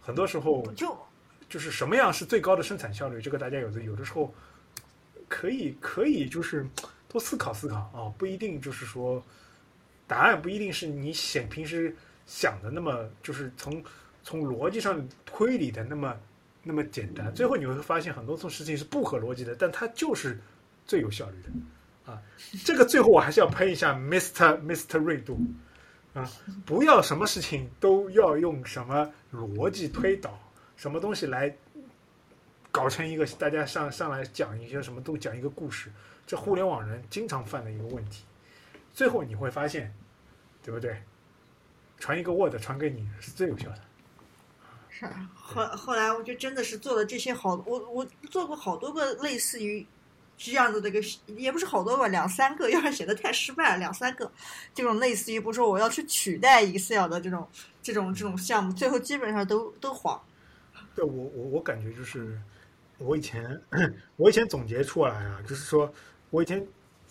[0.00, 0.96] 很多时候就
[1.48, 4.34] 就是什么样是最高的生产效率，这个大家有的有的时候
[5.28, 6.66] 可以可以就是
[7.08, 9.24] 多思考思考啊，不一定就是说
[10.06, 13.82] 答案不一定是你想平时想的那么就是从
[14.22, 16.14] 从逻辑上推理的那么
[16.62, 20.38] 那么简单，最后你会发现很多种事情是不合逻辑的，但它就是
[20.86, 22.22] 最有效率的啊。
[22.64, 24.60] 这个最后我还是要喷一下 Mr.
[24.60, 24.98] Mr.
[24.98, 25.40] 瑞度
[26.14, 26.30] 啊，
[26.64, 30.38] 不要什么事情都要用什么逻辑推导，
[30.76, 31.52] 什么东西来
[32.70, 35.90] 搞成一个大家上上来讲一些什么都讲一个故事，
[36.26, 38.24] 这互联网人经常犯的一个问题。
[38.94, 39.92] 最后你会发现，
[40.62, 40.96] 对不对？
[41.98, 43.78] 传一个 Word 传给你是最有效的。
[44.98, 49.84] 是后后来我就真的是做了这些好，我我做过好多个类似于
[50.36, 51.00] 这样子的一个，
[51.36, 54.30] 也不是好多吧，两三个，要是写的太失败了，两三个
[54.74, 57.48] 这种类似于，不是说我要去取代 Excel 的这种
[57.82, 60.20] 这种这种项目，最后基本上都都黄。
[60.94, 62.38] 对我我我感觉就是，
[62.98, 63.60] 我以前
[64.16, 65.92] 我以前总结出来啊，就是说
[66.30, 66.64] 我以前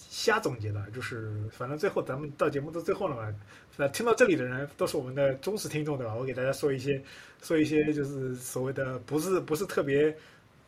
[0.09, 3.33] 瞎总结的，就是反正最后咱们到节目的最后了嘛，
[3.77, 6.15] 那听到这里的人都是我们的忠实听众对吧？
[6.15, 7.01] 我给大家说一些
[7.41, 10.15] 说一些就是所谓的不是不是特别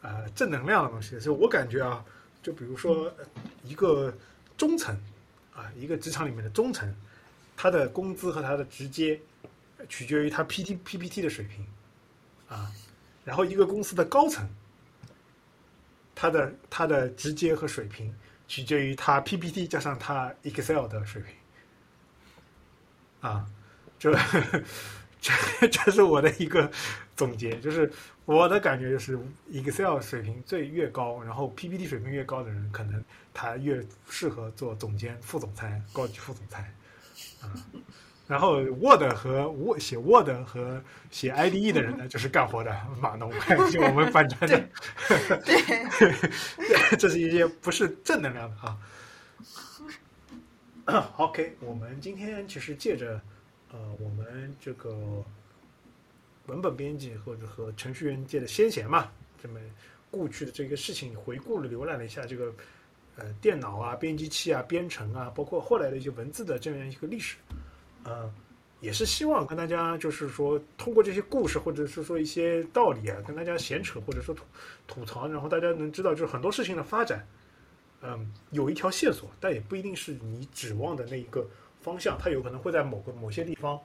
[0.02, 2.04] 呃正能量的东西，就我感觉啊，
[2.42, 3.14] 就比如说
[3.64, 4.14] 一个
[4.58, 4.98] 中层
[5.54, 6.94] 啊，一个职场里面的中层，
[7.58, 9.20] 他的工资和他的直接
[9.90, 11.66] 取决于他 P T P P T 的水平。
[12.50, 12.72] 啊，
[13.26, 14.48] 然后一个公司的高层，
[16.14, 18.14] 他的他的直接和水平
[18.48, 21.36] 取决于他 PPT 加上他 Excel 的水平，
[23.22, 23.46] 啊，
[23.98, 24.12] 这
[25.22, 26.72] 这这是我的一个
[27.16, 27.92] 总结，就是
[28.26, 29.20] 我的感觉就是
[29.52, 36.74] Excel 水平最越高，然后 PPT 水平越高的人，可能他越适合做总监、副总裁、高级副总裁，
[37.42, 37.50] 啊。
[38.34, 40.82] 然后 Word 和 Word 写 Word 和
[41.12, 43.32] 写 IDE 的人呢，就是干活的码农，
[43.70, 44.68] 就我们反正的，
[45.46, 48.58] 对， 这是一些不是正能量的
[50.86, 51.14] 啊。
[51.18, 53.22] OK，我们今天其实借着
[53.72, 55.24] 呃我们这个
[56.48, 59.12] 文本编辑或者和程序员界的先贤嘛，
[59.44, 59.60] 这么
[60.10, 62.52] 过去的这个事情，回顾了浏览了一下这个
[63.18, 67.38] 呃电脑啊、编辑器啊、编程啊，包括后来的一些文字的这样一个历史。
[68.06, 68.30] 呃，
[68.82, 74.44] 也是希望跟大家，就是说，通过这些故事，或者是说一些道理啊，跟大家闲扯，或者说吐
[74.86, 77.26] 吐槽，然后大家能知道，就是很多事情的发展，
[78.02, 81.48] 嗯，有一条线索，但也不一定是你指望的那一个
[81.82, 83.80] 方向，它有可能会在某个某些地方，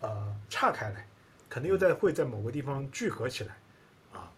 [0.00, 1.06] 呃，岔开来，
[1.48, 3.58] 可能又在会在某个地方聚合起来，
[4.10, 4.32] 啊，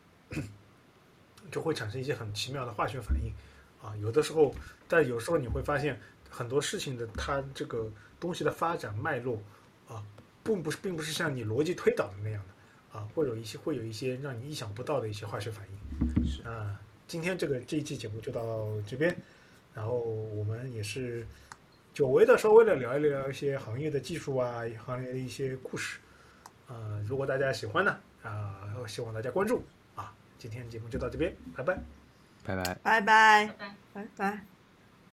[1.53, 3.33] 就会产生一些很奇妙的化学反应，
[3.81, 4.53] 啊，有的时候，
[4.89, 5.97] 但有时候你会发现
[6.29, 7.89] 很多事情的它这个。
[8.23, 9.37] 东西的发展脉络
[9.89, 10.01] 啊，
[10.45, 16.25] 并不是并不是像你逻辑推导的那样的啊，会有一些会有一些让你意想不到的一些化学反应。
[16.25, 19.17] 是啊，今天这个这一期节目就到这边，
[19.75, 21.27] 然后我们也是
[21.93, 25.99] 久违的稍微的聊一聊一些行业的技术啊，行业的一些故事。
[26.69, 29.65] 呃，如果大家喜欢呢，啊，希望大家关注
[29.97, 30.15] 啊。
[30.39, 31.79] 今天节目就到这边，拜拜，
[32.45, 33.73] 拜拜，拜拜，拜拜。
[33.93, 34.52] 拜拜。